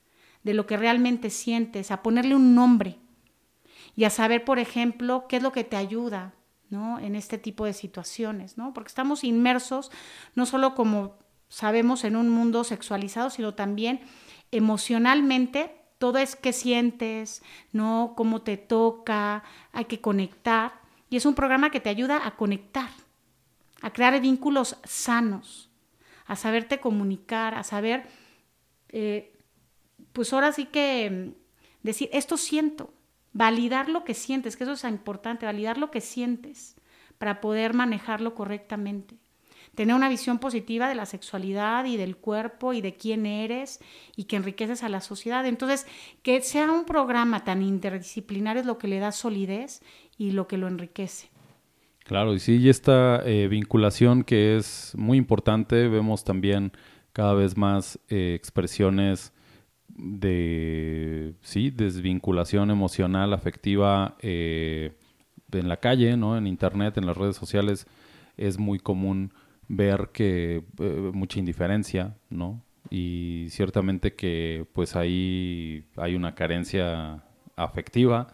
de 0.47 0.55
lo 0.55 0.65
que 0.65 0.77
realmente 0.77 1.29
sientes, 1.29 1.91
a 1.91 2.05
ponerle 2.05 2.37
un 2.37 2.55
nombre 2.55 3.01
y 3.97 4.05
a 4.05 4.11
saber, 4.11 4.45
por 4.45 4.61
ejemplo, 4.61 5.27
qué 5.29 5.39
es 5.39 5.43
lo 5.43 5.51
que 5.51 5.65
te 5.65 5.75
ayuda, 5.75 6.35
¿no? 6.71 7.01
En 7.01 7.17
este 7.17 7.37
tipo 7.37 7.65
de 7.65 7.73
situaciones, 7.73 8.57
¿no? 8.57 8.73
Porque 8.73 8.87
estamos 8.87 9.25
inmersos 9.25 9.91
no 10.37 10.47
solo 10.47 10.77
como 10.77 11.19
sabemos 11.49 12.05
en 12.05 12.15
un 12.15 12.29
mundo 12.29 12.63
sexualizado, 12.63 13.29
sino 13.31 13.55
también 13.55 14.01
emocionalmente 14.53 15.83
todo 15.99 16.19
es 16.19 16.37
que 16.37 16.53
sientes, 16.53 17.43
¿no? 17.73 18.15
Cómo 18.17 18.43
te 18.43 18.57
toca, 18.57 19.43
hay 19.73 19.87
que 19.87 20.01
conectar. 20.01 20.75
Y 21.11 21.17
es 21.17 21.27
un 21.27 21.35
programa 21.35 21.71
que 21.71 21.81
te 21.81 21.89
ayuda 21.89 22.25
a 22.25 22.37
conectar, 22.37 22.91
a 23.83 23.93
crear 23.93 24.21
vínculos 24.21 24.77
sanos, 24.85 25.71
a 26.27 26.37
saberte 26.37 26.79
comunicar, 26.79 27.57
a 27.57 27.65
saber, 27.65 28.07
eh, 28.91 29.36
pues 30.17 30.33
ahora 30.33 30.51
sí 30.51 30.65
que 30.65 31.11
mm, 31.11 31.85
decir, 31.85 32.09
esto 32.13 32.39
siento, 32.39 32.93
validar 33.35 33.91
lo 33.91 34.03
que 34.03 34.15
sientes, 34.15 34.57
que 34.57 34.65
eso 34.65 34.73
es 34.73 34.85
importante, 34.85 35.45
validar 35.45 35.77
lo 35.77 35.91
que 35.91 36.01
sientes 36.01 36.75
para 37.19 37.43
poder 37.43 37.75
manejarlo 37.75 38.35
correctamente 38.35 39.19
tener 39.75 39.95
una 39.95 40.09
visión 40.09 40.39
positiva 40.39 40.89
de 40.89 40.95
la 40.95 41.05
sexualidad 41.05 41.85
y 41.85 41.99
del 41.99 42.17
cuerpo 42.17 42.73
y 42.73 42.81
de 42.81 42.95
quién 42.95 43.27
eres 43.27 43.79
y 44.17 44.25
que 44.25 44.37
enriqueces 44.37 44.83
a 44.83 44.89
la 44.89 45.03
sociedad. 45.03 45.45
Entonces, 45.45 45.87
que 46.23 46.41
sea 46.41 46.73
un 46.73 46.87
programa 46.87 47.45
tan 47.45 47.61
interdisciplinario 47.61 48.61
es 48.61 48.67
lo 48.67 48.79
que 48.79 48.89
le 48.89 49.01
da 49.01 49.13
solidez 49.13 49.83
y 50.17 50.31
lo 50.31 50.49
que 50.49 50.57
lo 50.57 50.67
enriquece. 50.67 51.29
Claro, 52.05 52.33
y 52.33 52.39
sí, 52.39 52.57
y 52.57 52.71
esta 52.71 53.23
eh, 53.27 53.49
vinculación 53.49 54.25
que 54.25 54.57
es 54.57 54.95
muy 54.97 55.19
importante, 55.19 55.89
vemos 55.89 56.25
también 56.25 56.73
cada 57.13 57.35
vez 57.35 57.57
más 57.57 57.99
eh, 58.09 58.33
expresiones 58.35 59.35
de, 59.97 61.35
sí, 61.43 61.71
desvinculación 61.71 62.71
emocional, 62.71 63.33
afectiva 63.33 64.17
eh, 64.21 64.93
en 65.53 65.69
la 65.69 65.79
calle, 65.79 66.17
¿no? 66.17 66.37
En 66.37 66.47
internet, 66.47 66.99
en 66.99 67.07
las 67.07 67.17
redes 67.17 67.37
sociales, 67.37 67.87
es 68.37 68.59
muy 68.59 68.79
común 68.79 69.33
ver 69.69 70.11
que 70.13 70.65
eh, 70.79 71.11
mucha 71.13 71.39
indiferencia, 71.39 72.17
¿no? 72.31 72.63
Y 72.91 73.47
ciertamente 73.51 74.15
que 74.15 74.67
pues 74.73 74.95
ahí 74.97 75.85
hay 75.97 76.15
una 76.15 76.35
carencia 76.35 77.25
afectiva, 77.57 78.29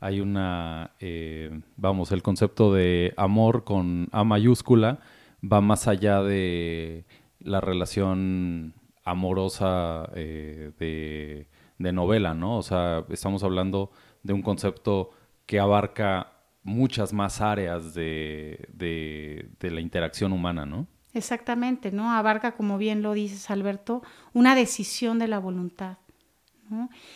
hay 0.00 0.20
una, 0.20 0.90
eh, 1.00 1.60
vamos, 1.76 2.12
el 2.12 2.22
concepto 2.22 2.74
de 2.74 3.14
amor 3.16 3.64
con 3.64 4.08
A 4.12 4.24
mayúscula 4.24 4.98
va 5.42 5.60
más 5.60 5.88
allá 5.88 6.22
de 6.22 7.04
la 7.38 7.60
relación 7.60 8.74
amorosa 9.04 10.10
eh, 10.14 10.72
de, 10.78 11.48
de 11.78 11.92
novela, 11.92 12.34
¿no? 12.34 12.58
O 12.58 12.62
sea, 12.62 13.04
estamos 13.10 13.42
hablando 13.44 13.90
de 14.22 14.32
un 14.32 14.42
concepto 14.42 15.10
que 15.46 15.60
abarca 15.60 16.32
muchas 16.62 17.12
más 17.12 17.40
áreas 17.40 17.94
de, 17.94 18.68
de, 18.72 19.70
la 19.70 19.80
interacción 19.80 20.32
humana, 20.32 20.64
¿no? 20.64 20.86
Exactamente, 21.12 21.92
¿no? 21.92 22.10
Abarca, 22.10 22.52
como 22.52 22.78
bien 22.78 23.02
lo 23.02 23.12
dices, 23.12 23.50
Alberto, 23.50 24.02
una 24.32 24.54
decisión 24.54 25.18
de 25.18 25.28
la 25.28 25.38
voluntad. 25.38 25.98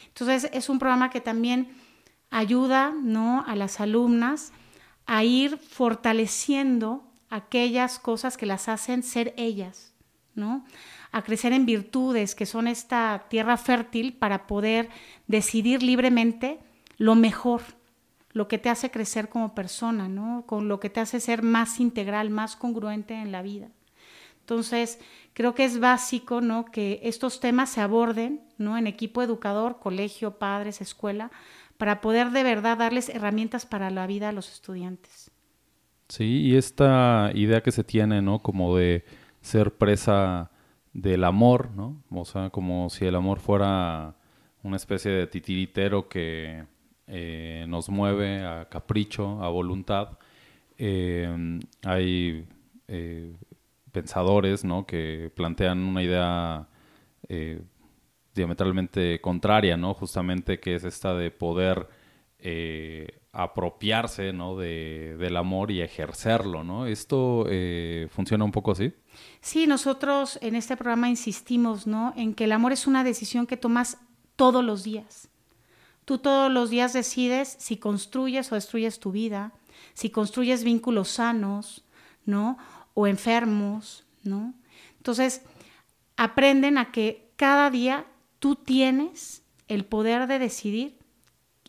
Entonces, 0.06 0.50
es 0.52 0.68
un 0.68 0.78
programa 0.78 1.10
que 1.10 1.20
también 1.20 1.68
ayuda 2.30 2.92
¿no? 2.92 3.44
a 3.46 3.56
las 3.56 3.80
alumnas 3.80 4.52
a 5.06 5.24
ir 5.24 5.56
fortaleciendo 5.56 7.02
aquellas 7.30 7.98
cosas 7.98 8.36
que 8.36 8.46
las 8.46 8.68
hacen 8.68 9.02
ser 9.02 9.34
ellas, 9.36 9.94
a 11.12 11.22
crecer 11.22 11.52
en 11.52 11.66
virtudes 11.66 12.34
que 12.34 12.46
son 12.46 12.68
esta 12.68 13.26
tierra 13.28 13.56
fértil 13.56 14.12
para 14.12 14.46
poder 14.46 14.88
decidir 15.26 15.82
libremente 15.82 16.58
lo 16.96 17.14
mejor, 17.14 17.62
lo 18.32 18.48
que 18.48 18.58
te 18.58 18.68
hace 18.68 18.90
crecer 18.90 19.28
como 19.28 19.54
persona, 19.54 20.08
¿no? 20.08 20.44
Con 20.46 20.68
lo 20.68 20.80
que 20.80 20.90
te 20.90 21.00
hace 21.00 21.20
ser 21.20 21.42
más 21.42 21.80
integral, 21.80 22.30
más 22.30 22.56
congruente 22.56 23.14
en 23.14 23.32
la 23.32 23.42
vida. 23.42 23.68
Entonces, 24.40 24.98
creo 25.34 25.54
que 25.54 25.64
es 25.64 25.78
básico, 25.78 26.40
¿no? 26.40 26.64
Que 26.64 27.00
estos 27.02 27.40
temas 27.40 27.70
se 27.70 27.80
aborden, 27.80 28.40
¿no? 28.56 28.78
En 28.78 28.86
equipo 28.86 29.22
educador, 29.22 29.78
colegio, 29.78 30.38
padres, 30.38 30.80
escuela, 30.80 31.30
para 31.76 32.00
poder 32.00 32.30
de 32.30 32.42
verdad 32.42 32.78
darles 32.78 33.08
herramientas 33.08 33.66
para 33.66 33.90
la 33.90 34.06
vida 34.06 34.30
a 34.30 34.32
los 34.32 34.50
estudiantes. 34.50 35.30
Sí, 36.08 36.40
y 36.40 36.56
esta 36.56 37.30
idea 37.34 37.62
que 37.62 37.70
se 37.70 37.84
tiene, 37.84 38.22
¿no? 38.22 38.38
Como 38.38 38.76
de 38.76 39.04
ser 39.40 39.76
presa 39.76 40.50
del 40.92 41.24
amor, 41.24 41.70
¿no? 41.74 42.02
O 42.10 42.24
sea, 42.24 42.50
como 42.50 42.90
si 42.90 43.06
el 43.06 43.14
amor 43.14 43.40
fuera 43.40 44.14
una 44.62 44.76
especie 44.76 45.10
de 45.10 45.26
titiritero 45.26 46.08
que 46.08 46.64
eh, 47.06 47.64
nos 47.68 47.88
mueve 47.88 48.44
a 48.44 48.68
capricho, 48.68 49.42
a 49.42 49.48
voluntad. 49.48 50.18
Eh, 50.76 51.58
hay 51.84 52.46
eh, 52.86 53.34
pensadores 53.92 54.64
¿no? 54.64 54.86
que 54.86 55.32
plantean 55.34 55.78
una 55.80 56.02
idea 56.02 56.68
diametralmente 58.34 59.20
contraria, 59.20 59.76
¿no? 59.76 59.92
justamente 59.92 60.60
que 60.60 60.74
es 60.76 60.84
esta 60.84 61.14
de 61.14 61.30
poder 61.30 61.88
apropiarse 63.32 64.32
¿no? 64.32 64.56
de, 64.56 65.16
del 65.18 65.36
amor 65.36 65.70
y 65.70 65.80
ejercerlo. 65.82 66.64
¿no? 66.64 66.86
¿Esto 66.86 67.46
funciona 68.10 68.44
un 68.44 68.52
poco 68.52 68.72
así? 68.72 68.92
Sí, 69.40 69.66
nosotros 69.66 70.38
en 70.42 70.54
este 70.54 70.76
programa 70.76 71.08
insistimos 71.08 71.86
¿no? 71.86 72.12
en 72.16 72.34
que 72.34 72.44
el 72.44 72.52
amor 72.52 72.72
es 72.72 72.86
una 72.86 73.04
decisión 73.04 73.46
que 73.46 73.56
tomas 73.56 73.98
todos 74.36 74.64
los 74.64 74.84
días. 74.84 75.28
Tú 76.04 76.18
todos 76.18 76.50
los 76.50 76.70
días 76.70 76.94
decides 76.94 77.56
si 77.58 77.76
construyes 77.76 78.50
o 78.50 78.54
destruyes 78.54 78.98
tu 78.98 79.12
vida, 79.12 79.52
si 79.92 80.08
construyes 80.08 80.64
vínculos 80.64 81.08
sanos, 81.08 81.84
¿no? 82.24 82.56
O 82.94 83.06
enfermos, 83.06 84.06
Entonces, 84.96 85.42
aprenden 86.16 86.78
a 86.78 86.92
que 86.92 87.30
cada 87.36 87.70
día 87.70 88.06
tú 88.38 88.56
tienes 88.56 89.42
el 89.66 89.84
poder 89.84 90.28
de 90.28 90.38
decidir 90.38 90.97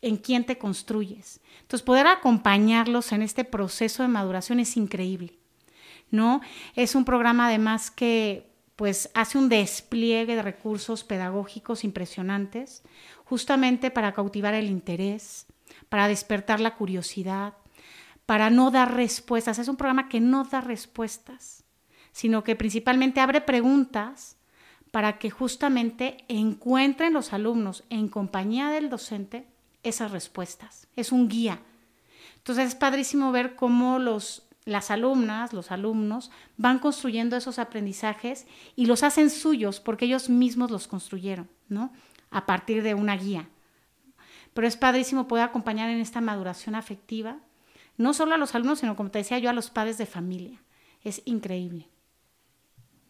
en 0.02 0.18
quién 0.18 0.46
te 0.46 0.58
construyes. 0.58 1.42
Entonces, 1.62 1.86
poder 1.86 2.08
acompañarlos 2.08 3.12
en 3.12 3.22
este 3.22 3.44
proceso 3.44 4.04
de 4.04 4.10
maduración 4.10 4.60
es 4.60 4.78
increíble, 4.78 5.38
¿no? 6.12 6.42
Es 6.76 6.96
un 6.96 7.06
programa 7.06 7.48
además 7.48 7.92
que 7.92 8.50
pues 8.76 9.12
hace 9.14 9.38
un 9.38 9.50
despliegue 9.50 10.36
de 10.36 10.42
recursos 10.42 11.04
pedagógicos 11.04 11.84
impresionantes, 11.84 12.82
justamente 13.26 13.92
para 13.92 14.14
cautivar 14.14 14.54
el 14.54 14.68
interés, 14.68 15.48
para 15.90 16.08
despertar 16.08 16.62
la 16.62 16.76
curiosidad, 16.76 17.56
para 18.26 18.50
no 18.50 18.72
dar 18.72 18.96
respuestas. 18.96 19.60
Es 19.60 19.68
un 19.68 19.76
programa 19.76 20.08
que 20.08 20.22
no 20.22 20.46
da 20.46 20.62
respuestas, 20.62 21.66
sino 22.14 22.46
que 22.46 22.56
principalmente 22.56 23.20
abre 23.20 23.42
preguntas 23.42 24.38
para 24.92 25.20
que 25.20 25.30
justamente 25.30 26.24
encuentren 26.30 27.12
los 27.12 27.34
alumnos 27.34 27.84
en 27.90 28.08
compañía 28.08 28.70
del 28.70 28.90
docente 28.90 29.46
esas 29.84 30.12
respuestas. 30.12 30.88
Es 30.96 31.12
un 31.12 31.28
guía. 31.28 31.60
Entonces 32.38 32.70
es 32.70 32.76
padrísimo 32.76 33.32
ver 33.32 33.56
cómo 33.56 34.00
los, 34.00 34.44
las 34.66 34.92
alumnas, 34.92 35.54
los 35.54 35.72
alumnos, 35.72 36.32
van 36.58 36.80
construyendo 36.80 37.36
esos 37.36 37.60
aprendizajes 37.60 38.48
y 38.76 38.86
los 38.86 39.04
hacen 39.04 39.30
suyos 39.30 39.80
porque 39.80 40.06
ellos 40.06 40.30
mismos 40.30 40.72
los 40.72 40.88
construyeron, 40.88 41.50
¿no? 41.68 41.92
A 42.32 42.46
partir 42.46 42.84
de 42.84 42.94
una 42.94 43.18
guía. 43.18 43.50
Pero 44.54 44.68
es 44.68 44.78
padrísimo 44.78 45.28
poder 45.28 45.46
acompañar 45.46 45.90
en 45.90 46.00
esta 46.00 46.22
maduración 46.22 46.76
afectiva, 46.76 47.38
no 47.98 48.14
solo 48.14 48.34
a 48.34 48.38
los 48.38 48.56
alumnos, 48.56 48.80
sino 48.80 48.96
como 48.96 49.12
te 49.12 49.20
decía 49.20 49.40
yo, 49.40 49.50
a 49.50 49.54
los 49.54 49.70
padres 49.70 49.98
de 49.98 50.06
familia. 50.06 50.60
Es 51.04 51.22
increíble. 51.26 51.88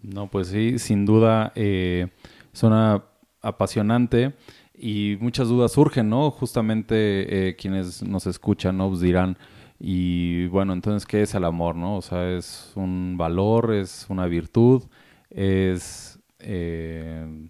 No, 0.02 0.28
pues 0.28 0.48
sí, 0.48 0.80
sin 0.80 1.06
duda 1.06 1.52
eh, 1.56 2.10
suena 2.54 3.04
apasionante 3.42 4.36
y 4.80 5.18
muchas 5.20 5.50
dudas 5.50 5.74
surgen, 5.74 6.10
¿no? 6.10 6.32
Justamente 6.32 7.50
eh, 7.50 7.56
quienes 7.58 8.02
nos 8.02 8.26
escuchan, 8.28 8.78
¿no? 8.78 8.88
Pues 8.88 9.02
dirán, 9.02 9.38
y 9.78 10.48
bueno, 10.48 10.72
entonces, 10.72 11.06
¿qué 11.06 11.22
es 11.22 11.36
el 11.36 11.44
amor, 11.44 11.76
no? 11.76 11.98
O 11.98 12.02
sea, 12.02 12.30
es 12.32 12.72
un 12.76 13.18
valor, 13.18 13.74
es 13.74 14.06
una 14.08 14.26
virtud, 14.26 14.84
es 15.30 16.20
eh, 16.40 17.50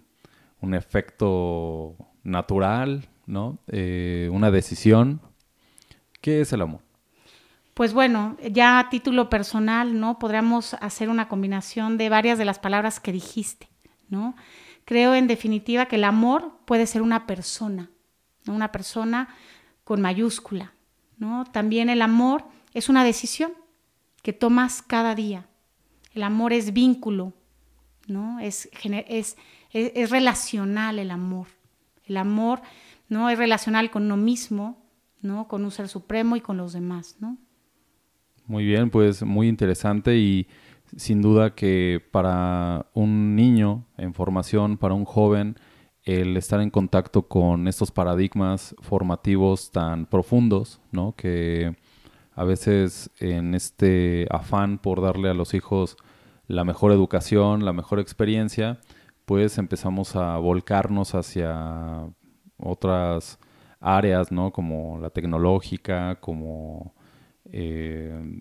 un 0.60 0.74
efecto 0.74 1.94
natural, 2.24 3.08
¿no? 3.26 3.58
Eh, 3.68 4.28
una 4.32 4.50
decisión. 4.50 5.20
¿Qué 6.20 6.40
es 6.40 6.52
el 6.52 6.62
amor? 6.62 6.80
Pues 7.74 7.94
bueno, 7.94 8.36
ya 8.50 8.80
a 8.80 8.90
título 8.90 9.30
personal, 9.30 9.98
¿no? 9.98 10.18
Podríamos 10.18 10.74
hacer 10.74 11.08
una 11.08 11.28
combinación 11.28 11.96
de 11.96 12.08
varias 12.08 12.38
de 12.38 12.44
las 12.44 12.58
palabras 12.58 12.98
que 12.98 13.12
dijiste, 13.12 13.68
¿no? 14.08 14.34
Creo 14.90 15.14
en 15.14 15.28
definitiva 15.28 15.86
que 15.86 15.94
el 15.94 16.02
amor 16.02 16.50
puede 16.64 16.84
ser 16.84 17.00
una 17.00 17.24
persona, 17.24 17.90
una 18.48 18.72
persona 18.72 19.28
con 19.84 20.00
mayúscula. 20.00 20.72
¿no? 21.16 21.44
También 21.44 21.88
el 21.90 22.02
amor 22.02 22.42
es 22.74 22.88
una 22.88 23.04
decisión 23.04 23.52
que 24.20 24.32
tomas 24.32 24.82
cada 24.82 25.14
día. 25.14 25.46
El 26.12 26.24
amor 26.24 26.52
es 26.52 26.72
vínculo, 26.72 27.32
¿no? 28.08 28.40
es, 28.40 28.68
es, 28.82 29.36
es, 29.70 30.10
relacional 30.10 30.98
el 30.98 31.12
amor. 31.12 31.46
El 32.04 32.16
amor 32.16 32.60
¿no? 33.08 33.30
es 33.30 33.38
relacional 33.38 33.92
con 33.92 34.06
uno 34.06 34.16
mismo, 34.16 34.76
¿no? 35.22 35.46
con 35.46 35.64
un 35.64 35.70
ser 35.70 35.86
supremo 35.86 36.34
y 36.34 36.40
con 36.40 36.56
los 36.56 36.72
demás. 36.72 37.14
¿no? 37.20 37.38
Muy 38.44 38.64
bien, 38.64 38.90
pues 38.90 39.22
muy 39.22 39.46
interesante 39.46 40.18
y 40.18 40.48
sin 40.96 41.22
duda 41.22 41.54
que 41.54 42.02
para 42.10 42.86
un 42.94 43.36
niño 43.36 43.86
en 43.96 44.14
formación, 44.14 44.78
para 44.78 44.94
un 44.94 45.04
joven, 45.04 45.56
el 46.04 46.36
estar 46.36 46.60
en 46.60 46.70
contacto 46.70 47.28
con 47.28 47.68
estos 47.68 47.90
paradigmas 47.90 48.74
formativos 48.80 49.70
tan 49.70 50.06
profundos, 50.06 50.80
¿no? 50.92 51.14
Que 51.16 51.76
a 52.34 52.44
veces 52.44 53.10
en 53.18 53.54
este 53.54 54.26
afán 54.30 54.78
por 54.78 55.00
darle 55.02 55.28
a 55.28 55.34
los 55.34 55.54
hijos 55.54 55.96
la 56.46 56.64
mejor 56.64 56.92
educación, 56.92 57.64
la 57.64 57.72
mejor 57.72 58.00
experiencia, 58.00 58.80
pues 59.26 59.58
empezamos 59.58 60.16
a 60.16 60.38
volcarnos 60.38 61.14
hacia 61.14 62.08
otras 62.56 63.38
áreas, 63.78 64.32
¿no? 64.32 64.52
Como 64.52 64.98
la 65.00 65.10
tecnológica, 65.10 66.16
como 66.20 66.94
eh, 67.44 68.40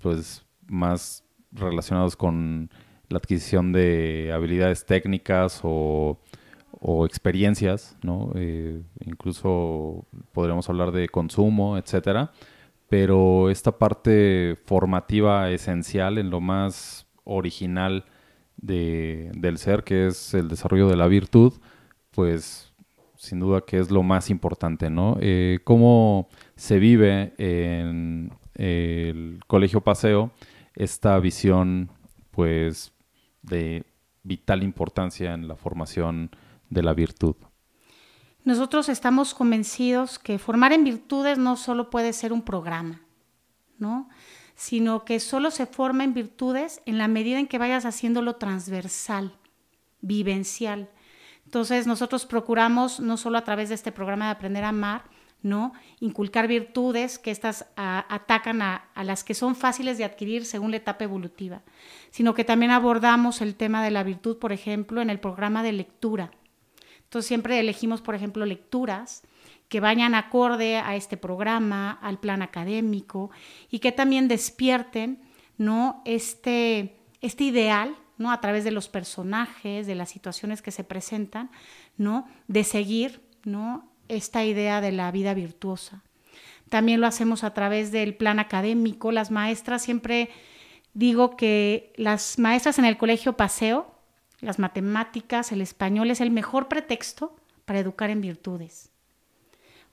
pues 0.00 0.44
más 0.66 1.24
relacionados 1.52 2.16
con 2.16 2.70
la 3.08 3.18
adquisición 3.18 3.72
de 3.72 4.32
habilidades 4.34 4.84
técnicas 4.84 5.60
o, 5.62 6.18
experiencias, 7.06 7.96
¿no? 8.02 8.30
Eh, 8.36 8.82
incluso 9.04 10.06
podríamos 10.32 10.68
hablar 10.68 10.92
de 10.92 11.08
consumo, 11.08 11.76
etcétera. 11.76 12.30
Pero 12.88 13.50
esta 13.50 13.72
parte 13.72 14.56
formativa 14.64 15.50
esencial 15.50 16.18
en 16.18 16.30
lo 16.30 16.40
más 16.40 17.06
original 17.24 18.04
del 18.56 19.58
ser, 19.58 19.82
que 19.84 20.06
es 20.06 20.34
el 20.34 20.48
desarrollo 20.48 20.88
de 20.88 20.96
la 20.96 21.08
virtud, 21.08 21.52
pues 22.12 22.72
sin 23.16 23.40
duda 23.40 23.62
que 23.62 23.78
es 23.78 23.90
lo 23.90 24.02
más 24.02 24.30
importante, 24.30 24.88
¿no? 24.88 25.16
Eh, 25.20 25.58
¿Cómo 25.64 26.28
se 26.54 26.78
vive 26.78 27.34
en 27.38 28.32
el 28.54 29.40
Colegio 29.46 29.80
Paseo 29.80 30.30
esta 30.78 31.18
visión 31.18 31.90
pues 32.30 32.92
de 33.42 33.84
vital 34.22 34.62
importancia 34.62 35.34
en 35.34 35.48
la 35.48 35.56
formación 35.56 36.30
de 36.70 36.82
la 36.82 36.94
virtud. 36.94 37.34
Nosotros 38.44 38.88
estamos 38.88 39.34
convencidos 39.34 40.20
que 40.20 40.38
formar 40.38 40.72
en 40.72 40.84
virtudes 40.84 41.36
no 41.36 41.56
solo 41.56 41.90
puede 41.90 42.12
ser 42.12 42.32
un 42.32 42.42
programa, 42.42 43.02
¿no? 43.78 44.08
sino 44.54 45.04
que 45.04 45.18
solo 45.18 45.50
se 45.50 45.66
forma 45.66 46.04
en 46.04 46.14
virtudes 46.14 46.80
en 46.86 46.96
la 46.96 47.08
medida 47.08 47.40
en 47.40 47.48
que 47.48 47.58
vayas 47.58 47.84
haciéndolo 47.84 48.36
transversal, 48.36 49.36
vivencial. 50.00 50.90
Entonces 51.44 51.88
nosotros 51.88 52.24
procuramos, 52.24 53.00
no 53.00 53.16
solo 53.16 53.38
a 53.38 53.44
través 53.44 53.68
de 53.68 53.74
este 53.74 53.90
programa 53.90 54.26
de 54.26 54.30
Aprender 54.32 54.62
a 54.62 54.68
Amar, 54.68 55.04
¿no? 55.42 55.72
Inculcar 56.00 56.48
virtudes 56.48 57.18
que 57.18 57.30
estas 57.30 57.66
atacan 57.76 58.62
a, 58.62 58.90
las 58.96 59.24
que 59.24 59.34
son 59.34 59.54
fáciles 59.54 59.98
de 59.98 60.04
adquirir 60.04 60.44
según 60.44 60.72
la 60.72 60.78
etapa 60.78 61.04
evolutiva, 61.04 61.62
sino 62.10 62.34
que 62.34 62.44
también 62.44 62.72
abordamos 62.72 63.40
el 63.40 63.54
tema 63.54 63.84
de 63.84 63.90
la 63.90 64.02
virtud, 64.02 64.38
por 64.38 64.52
ejemplo, 64.52 65.00
en 65.00 65.10
el 65.10 65.20
programa 65.20 65.62
de 65.62 65.72
lectura. 65.72 66.32
Entonces 67.04 67.28
siempre 67.28 67.58
elegimos, 67.58 68.02
por 68.02 68.14
ejemplo, 68.14 68.44
lecturas 68.44 69.22
que 69.68 69.80
vayan 69.80 70.14
acorde 70.14 70.78
a 70.78 70.96
este 70.96 71.16
programa, 71.16 71.92
al 72.02 72.18
plan 72.18 72.42
académico 72.42 73.30
y 73.70 73.78
que 73.78 73.92
también 73.92 74.28
despierten, 74.28 75.20
¿no? 75.56 76.02
Este, 76.04 76.96
este 77.20 77.44
ideal, 77.44 77.94
¿no? 78.16 78.32
A 78.32 78.40
través 78.40 78.64
de 78.64 78.70
los 78.70 78.88
personajes, 78.88 79.86
de 79.86 79.94
las 79.94 80.10
situaciones 80.10 80.62
que 80.62 80.70
se 80.70 80.84
presentan, 80.84 81.50
¿no? 81.96 82.26
De 82.46 82.64
seguir, 82.64 83.22
¿no? 83.44 83.90
Esta 84.08 84.44
idea 84.44 84.80
de 84.80 84.92
la 84.92 85.10
vida 85.12 85.34
virtuosa. 85.34 86.02
También 86.68 87.00
lo 87.00 87.06
hacemos 87.06 87.44
a 87.44 87.54
través 87.54 87.92
del 87.92 88.14
plan 88.14 88.38
académico. 88.38 89.12
Las 89.12 89.30
maestras 89.30 89.82
siempre 89.82 90.30
digo 90.94 91.36
que 91.36 91.92
las 91.96 92.38
maestras 92.38 92.78
en 92.78 92.84
el 92.84 92.98
colegio 92.98 93.34
paseo, 93.34 93.94
las 94.40 94.58
matemáticas, 94.58 95.52
el 95.52 95.60
español 95.60 96.10
es 96.10 96.20
el 96.20 96.30
mejor 96.30 96.68
pretexto 96.68 97.36
para 97.64 97.80
educar 97.80 98.10
en 98.10 98.20
virtudes, 98.20 98.90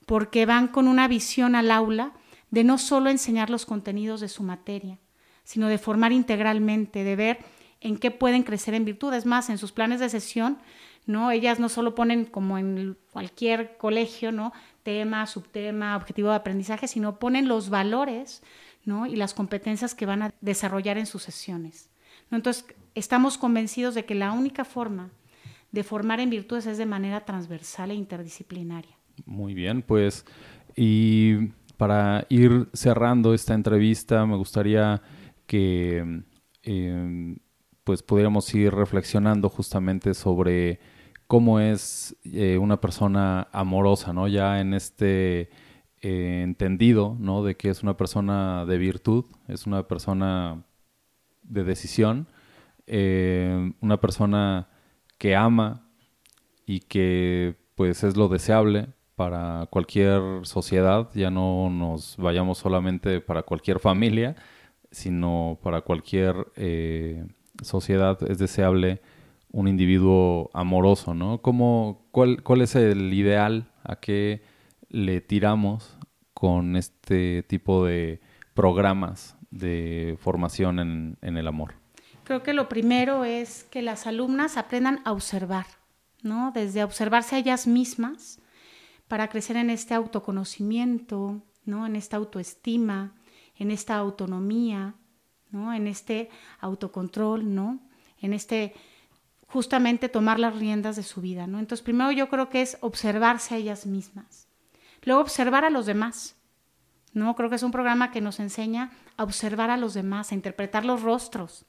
porque 0.06 0.46
van 0.46 0.68
con 0.68 0.88
una 0.88 1.08
visión 1.08 1.54
al 1.54 1.70
aula 1.70 2.12
de 2.50 2.64
no 2.64 2.78
solo 2.78 3.10
enseñar 3.10 3.50
los 3.50 3.66
contenidos 3.66 4.20
de 4.20 4.28
su 4.28 4.42
materia, 4.42 4.98
sino 5.44 5.68
de 5.68 5.78
formar 5.78 6.12
integralmente, 6.12 7.04
de 7.04 7.16
ver 7.16 7.38
en 7.80 7.98
qué 7.98 8.10
pueden 8.10 8.42
crecer 8.42 8.74
en 8.74 8.84
virtudes. 8.84 9.26
Más, 9.26 9.50
en 9.50 9.58
sus 9.58 9.72
planes 9.72 10.00
de 10.00 10.08
sesión 10.08 10.58
¿no? 11.06 11.30
Ellas 11.30 11.58
no 11.60 11.68
solo 11.68 11.94
ponen 11.94 12.24
como 12.24 12.58
en 12.58 12.96
cualquier 13.12 13.76
colegio, 13.78 14.32
¿no? 14.32 14.52
Tema, 14.82 15.26
subtema, 15.26 15.96
objetivo 15.96 16.30
de 16.30 16.36
aprendizaje, 16.36 16.88
sino 16.88 17.18
ponen 17.18 17.48
los 17.48 17.70
valores, 17.70 18.42
¿no? 18.84 19.06
Y 19.06 19.16
las 19.16 19.32
competencias 19.32 19.94
que 19.94 20.06
van 20.06 20.22
a 20.22 20.34
desarrollar 20.40 20.98
en 20.98 21.06
sus 21.06 21.22
sesiones. 21.22 21.90
Entonces, 22.30 22.66
estamos 22.94 23.38
convencidos 23.38 23.94
de 23.94 24.04
que 24.04 24.14
la 24.14 24.32
única 24.32 24.64
forma 24.64 25.10
de 25.70 25.84
formar 25.84 26.20
en 26.20 26.30
virtudes 26.30 26.66
es 26.66 26.78
de 26.78 26.86
manera 26.86 27.24
transversal 27.24 27.90
e 27.90 27.94
interdisciplinaria. 27.94 28.96
Muy 29.24 29.54
bien, 29.54 29.82
pues, 29.82 30.24
y 30.74 31.48
para 31.76 32.26
ir 32.28 32.68
cerrando 32.72 33.32
esta 33.34 33.54
entrevista, 33.54 34.26
me 34.26 34.36
gustaría 34.36 35.02
que 35.46 36.22
eh, 36.62 37.36
pues 37.84 38.02
pudiéramos 38.02 38.52
ir 38.54 38.74
reflexionando 38.74 39.48
justamente 39.48 40.12
sobre 40.12 40.80
cómo 41.26 41.60
es 41.60 42.16
eh, 42.24 42.58
una 42.58 42.80
persona 42.80 43.48
amorosa, 43.52 44.12
¿no? 44.12 44.28
Ya 44.28 44.60
en 44.60 44.74
este 44.74 45.50
eh, 46.02 46.42
entendido, 46.42 47.16
¿no? 47.18 47.42
De 47.42 47.56
que 47.56 47.70
es 47.70 47.82
una 47.82 47.96
persona 47.96 48.64
de 48.66 48.78
virtud, 48.78 49.24
es 49.48 49.66
una 49.66 49.86
persona 49.88 50.62
de 51.42 51.64
decisión, 51.64 52.28
eh, 52.86 53.72
una 53.80 54.00
persona 54.00 54.68
que 55.18 55.34
ama 55.36 55.88
y 56.66 56.80
que 56.80 57.56
pues 57.74 58.04
es 58.04 58.16
lo 58.16 58.28
deseable 58.28 58.88
para 59.16 59.66
cualquier 59.70 60.46
sociedad, 60.46 61.08
ya 61.14 61.30
no 61.30 61.70
nos 61.70 62.16
vayamos 62.18 62.58
solamente 62.58 63.20
para 63.20 63.42
cualquier 63.42 63.80
familia, 63.80 64.36
sino 64.90 65.58
para 65.62 65.80
cualquier 65.82 66.36
sociedad 67.62 68.18
es 68.30 68.38
deseable 68.38 69.00
un 69.52 69.68
individuo 69.68 70.50
amoroso, 70.52 71.14
¿no? 71.14 71.40
¿Cómo, 71.42 72.06
cuál, 72.10 72.42
¿Cuál 72.42 72.62
es 72.62 72.74
el 72.74 73.12
ideal? 73.12 73.70
¿A 73.84 73.96
qué 73.96 74.42
le 74.88 75.20
tiramos 75.20 75.96
con 76.34 76.76
este 76.76 77.42
tipo 77.44 77.84
de 77.84 78.20
programas 78.54 79.36
de 79.50 80.16
formación 80.20 80.78
en, 80.78 81.18
en 81.22 81.36
el 81.36 81.46
amor? 81.46 81.74
Creo 82.24 82.42
que 82.42 82.52
lo 82.52 82.68
primero 82.68 83.24
es 83.24 83.64
que 83.64 83.82
las 83.82 84.06
alumnas 84.06 84.56
aprendan 84.56 85.00
a 85.04 85.12
observar, 85.12 85.66
¿no? 86.22 86.50
Desde 86.52 86.82
observarse 86.82 87.36
a 87.36 87.38
ellas 87.38 87.66
mismas 87.66 88.40
para 89.08 89.28
crecer 89.28 89.56
en 89.56 89.70
este 89.70 89.94
autoconocimiento, 89.94 91.40
¿no? 91.64 91.86
En 91.86 91.94
esta 91.94 92.16
autoestima, 92.16 93.14
en 93.56 93.70
esta 93.70 93.96
autonomía, 93.96 94.94
¿no? 95.50 95.72
En 95.72 95.86
este 95.86 96.28
autocontrol, 96.60 97.54
¿no? 97.54 97.80
En 98.20 98.32
este 98.32 98.74
justamente 99.46 100.08
tomar 100.08 100.38
las 100.38 100.56
riendas 100.56 100.96
de 100.96 101.02
su 101.02 101.20
vida, 101.20 101.46
¿no? 101.46 101.58
Entonces, 101.58 101.84
primero 101.84 102.10
yo 102.12 102.28
creo 102.28 102.48
que 102.50 102.62
es 102.62 102.78
observarse 102.80 103.54
a 103.54 103.58
ellas 103.58 103.86
mismas. 103.86 104.48
Luego 105.02 105.20
observar 105.20 105.64
a 105.64 105.70
los 105.70 105.86
demás. 105.86 106.36
¿No? 107.12 107.34
Creo 107.34 107.48
que 107.48 107.56
es 107.56 107.62
un 107.62 107.70
programa 107.70 108.10
que 108.10 108.20
nos 108.20 108.40
enseña 108.40 108.90
a 109.16 109.24
observar 109.24 109.70
a 109.70 109.78
los 109.78 109.94
demás, 109.94 110.30
a 110.30 110.34
interpretar 110.34 110.84
los 110.84 111.00
rostros, 111.00 111.64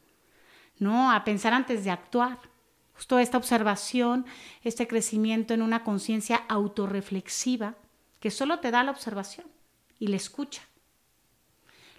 ¿no? 0.77 1.09
A 1.09 1.23
pensar 1.23 1.53
antes 1.53 1.85
de 1.85 1.91
actuar. 1.91 2.37
Justo 2.93 3.17
esta 3.17 3.37
observación, 3.37 4.25
este 4.63 4.87
crecimiento 4.87 5.53
en 5.53 5.61
una 5.61 5.85
conciencia 5.85 6.43
autorreflexiva 6.49 7.75
que 8.19 8.29
solo 8.29 8.59
te 8.59 8.71
da 8.71 8.83
la 8.83 8.91
observación 8.91 9.47
y 9.99 10.07
la 10.07 10.17
escucha. 10.17 10.66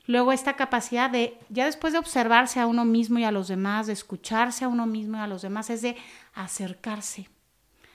Luego 0.09 0.33
esta 0.33 0.57
capacidad 0.57 1.09
de, 1.09 1.39
ya 1.49 1.67
después 1.67 1.93
de 1.93 2.01
observarse 2.01 2.59
a 2.59 2.67
uno 2.67 2.85
mismo 2.85 3.21
y 3.21 3.25
a 3.25 3.31
los 3.31 3.47
demás, 3.47 3.87
de 3.87 3.93
escucharse 3.93 4.65
a 4.65 4.69
uno 4.69 4.87
mismo 4.87 5.19
y 5.19 5.21
a 5.21 5.29
los 5.29 5.43
demás, 5.43 5.71
es 5.71 5.83
de 5.83 5.97
acercarse, 6.35 7.29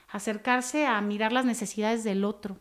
acercarse 0.08 0.86
a 0.86 1.02
mirar 1.02 1.34
las 1.34 1.43
necesidades 1.43 2.06
del 2.06 2.23
otro, 2.23 2.60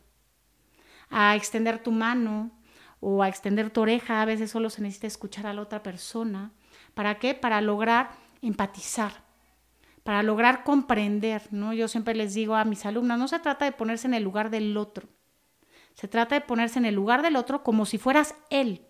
a 1.11 1.37
extender 1.37 1.81
tu 1.81 1.93
mano 1.93 2.51
o 2.99 3.23
a 3.23 3.29
extender 3.29 3.71
tu 3.71 3.83
oreja, 3.83 4.21
a 4.21 4.25
veces 4.25 4.51
solo 4.51 4.71
se 4.71 4.83
necesita 4.83 5.07
escuchar 5.07 5.47
a 5.47 5.55
la 5.55 5.63
otra 5.63 5.85
persona, 5.85 6.51
¿Para 6.95 7.19
qué? 7.19 7.35
Para 7.35 7.61
lograr 7.61 8.11
empatizar, 8.43 9.13
para 10.03 10.23
lograr 10.23 10.65
comprender, 10.65 11.43
¿no? 11.51 11.73
Yo 11.73 11.89
siempre 11.89 12.15
les 12.15 12.35
digo 12.35 12.55
a 12.55 12.65
mis 12.65 12.85
alumnos, 12.85 13.19
no 13.19 13.29
se 13.29 13.39
trata 13.39 13.65
de 13.65 13.73
ponerse 13.73 14.07
en 14.07 14.15
el 14.15 14.23
lugar 14.23 14.51
del 14.51 14.77
otro, 14.77 15.09
se 15.95 16.09
trata 16.09 16.35
de 16.35 16.41
ponerse 16.41 16.79
en 16.79 16.85
el 16.85 16.95
lugar 16.95 17.23
del 17.23 17.37
otro 17.37 17.63
como 17.63 17.87
si 17.87 17.99
fueras 17.99 18.35
él, 18.51 18.87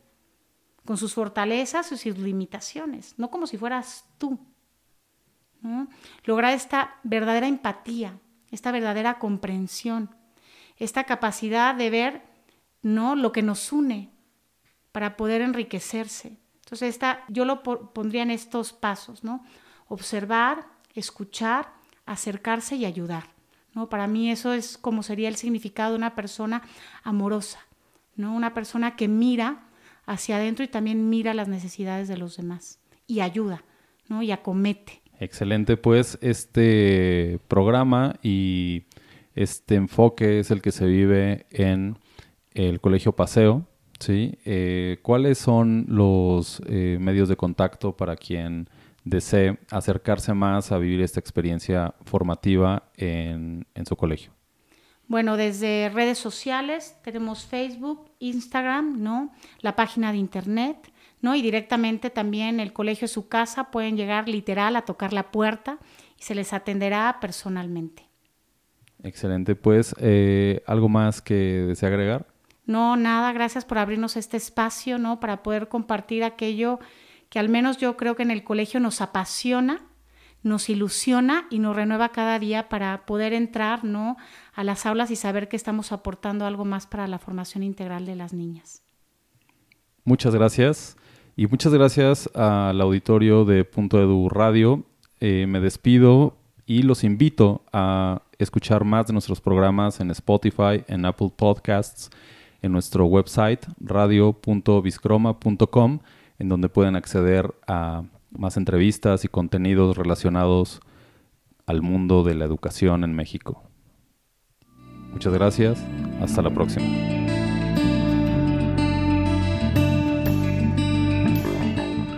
con 0.85 0.97
sus 0.97 1.14
fortalezas 1.14 1.92
y 1.92 1.97
sus 1.97 2.18
limitaciones, 2.18 3.14
no 3.18 3.31
como 3.31 3.47
si 3.47 3.57
fueras 3.57 4.05
tú. 4.18 4.38
Lograr 6.25 6.55
esta 6.55 6.99
verdadera 7.05 7.47
empatía, 7.47 8.18
esta 8.51 8.73
verdadera 8.73 9.18
comprensión, 9.18 10.14
esta 10.77 11.05
capacidad 11.05 11.75
de 11.75 11.90
ver 11.90 12.23
¿no? 12.83 13.14
lo 13.14 13.31
que 13.31 13.42
nos 13.42 13.71
une 13.71 14.11
para 14.90 15.16
poder 15.16 15.40
enriquecerse, 15.40 16.42
entonces, 16.73 16.95
esta, 16.95 17.23
yo 17.29 17.45
lo 17.45 17.62
pondría 17.62 18.23
en 18.23 18.31
estos 18.31 18.73
pasos, 18.73 19.25
¿no? 19.25 19.45
Observar, 19.88 20.64
escuchar, 20.95 21.71
acercarse 22.07 22.77
y 22.77 22.87
ayudar. 22.87 23.25
¿no? 23.75 23.90
Para 23.90 24.07
mí 24.07 24.31
eso 24.31 24.55
es 24.55 24.79
como 24.79 25.03
sería 25.03 25.29
el 25.29 25.37
significado 25.37 25.90
de 25.90 25.99
una 25.99 26.14
persona 26.14 26.62
amorosa, 27.03 27.59
¿no? 28.16 28.35
Una 28.35 28.55
persona 28.55 28.97
que 28.97 29.07
mira 29.07 29.64
hacia 30.07 30.37
adentro 30.37 30.65
y 30.65 30.69
también 30.69 31.09
mira 31.09 31.35
las 31.35 31.49
necesidades 31.49 32.09
de 32.09 32.17
los 32.17 32.37
demás 32.37 32.81
y 33.07 33.21
ayuda, 33.21 33.65
¿no? 34.09 34.23
Y 34.23 34.31
acomete. 34.31 35.03
Excelente, 35.21 35.77
pues 35.77 36.19
este 36.21 37.38
programa 37.49 38.17
y 38.23 38.85
este 39.35 39.77
enfoque 39.77 40.41
es 40.41 40.51
el 40.51 40.61
que 40.61 40.73
se 40.73 40.87
vive 40.87 41.47
en 41.51 41.99
el 42.55 42.81
Colegio 42.81 43.12
Paseo, 43.12 43.67
Sí, 44.03 44.37
eh, 44.45 44.99
¿cuáles 45.01 45.38
son 45.38 45.87
los 45.87 46.61
eh, 46.67 46.99
medios 47.01 47.29
de 47.29 47.37
contacto 47.37 47.97
para 47.97 48.17
quien 48.17 48.69
desee 49.05 49.61
acercarse 49.71 50.35
más 50.35 50.73
a 50.73 50.79
vivir 50.79 51.01
esta 51.03 51.21
experiencia 51.21 51.95
formativa 52.05 52.91
en, 52.97 53.65
su 53.87 53.95
colegio? 53.95 54.33
Bueno, 55.12 55.37
desde 55.37 55.90
redes 55.90 56.16
sociales 56.16 56.96
tenemos 57.05 57.44
Facebook, 57.44 58.11
Instagram, 58.18 59.03
¿no? 59.03 59.31
La 59.61 59.77
página 59.77 60.11
de 60.11 60.16
internet, 60.16 60.90
¿no? 61.20 61.35
Y 61.35 61.42
directamente 61.42 62.09
también 62.09 62.61
el 62.61 62.72
colegio 62.72 63.07
su 63.07 63.29
casa 63.29 63.70
pueden 63.70 63.98
llegar 63.98 64.27
literal 64.27 64.75
a 64.75 64.87
tocar 64.87 65.12
la 65.12 65.31
puerta 65.31 65.77
y 66.18 66.22
se 66.22 66.35
les 66.35 66.55
atenderá 66.55 67.18
personalmente. 67.20 68.09
Excelente, 69.03 69.55
pues, 69.55 69.94
eh, 69.98 70.62
¿algo 70.66 70.88
más 70.88 71.20
que 71.20 71.35
desea 71.35 71.90
agregar? 71.90 72.27
No, 72.64 72.96
nada, 72.96 73.35
gracias 73.35 73.66
por 73.66 73.77
abrirnos 73.77 74.16
este 74.16 74.38
espacio, 74.38 74.96
¿no? 74.96 75.20
Para 75.20 75.42
poder 75.42 75.68
compartir 75.68 76.25
aquello 76.25 76.79
que 77.29 77.38
al 77.38 77.51
menos 77.51 77.77
yo 77.77 77.98
creo 77.98 78.16
que 78.16 78.22
en 78.22 78.31
el 78.31 78.44
colegio 78.44 78.81
nos 78.81 79.03
apasiona, 79.03 79.83
nos 80.43 80.69
ilusiona 80.69 81.47
y 81.51 81.59
nos 81.59 81.77
renueva 81.77 82.11
cada 82.11 82.39
día 82.39 82.69
para 82.69 83.07
poder 83.07 83.33
entrar, 83.33 83.85
¿no? 83.85 84.17
A 84.55 84.65
las 84.65 84.87
aulas 84.87 85.11
y 85.11 85.17
saber 85.17 85.49
que 85.49 85.57
estamos 85.57 85.93
aportando 85.93 86.47
algo 86.47 86.65
más 86.65 86.87
para 86.87 87.07
la 87.07 87.19
formación 87.19 87.63
integral 87.63 88.07
de 88.07 88.17
las 88.17 88.33
niñas. 88.33 88.83
Muchas 90.05 90.35
gracias. 90.35 90.97
Y 91.37 91.47
muchas 91.47 91.73
gracias 91.73 92.29
al 92.35 92.81
auditorio 92.81 93.45
de 93.45 93.65
Punto 93.65 94.01
Edu 94.01 94.29
Radio. 94.29 94.85
Eh, 95.21 95.47
me 95.47 95.61
despido 95.61 96.37
y 96.67 96.83
los 96.83 97.05
invito 97.05 97.63
a 97.73 98.23
escuchar 98.39 98.85
más 98.85 99.07
de 99.07 99.13
nuestros 99.13 99.41
programas 99.41 100.01
en 100.01 100.11
Spotify, 100.11 100.85
en 100.89 101.07
Apple 101.07 101.33
Podcasts 101.35 102.11
en 102.63 102.73
nuestro 102.73 103.05
website 103.07 103.67
radio.viscroma.com, 103.81 105.99
en 106.39 106.49
donde 106.49 106.69
pueden 106.69 106.95
acceder 106.97 107.55
a 107.67 108.05
más 108.37 108.57
entrevistas 108.57 109.25
y 109.25 109.29
contenidos 109.29 109.97
relacionados 109.97 110.81
al 111.66 111.83
mundo 111.83 112.25
de 112.25 112.35
la 112.35 112.45
educación 112.45 113.05
en 113.05 113.14
México. 113.14 113.62
Muchas 115.12 115.33
gracias, 115.33 115.79
hasta 116.21 116.42
la 116.42 116.51
próxima. 116.51 116.85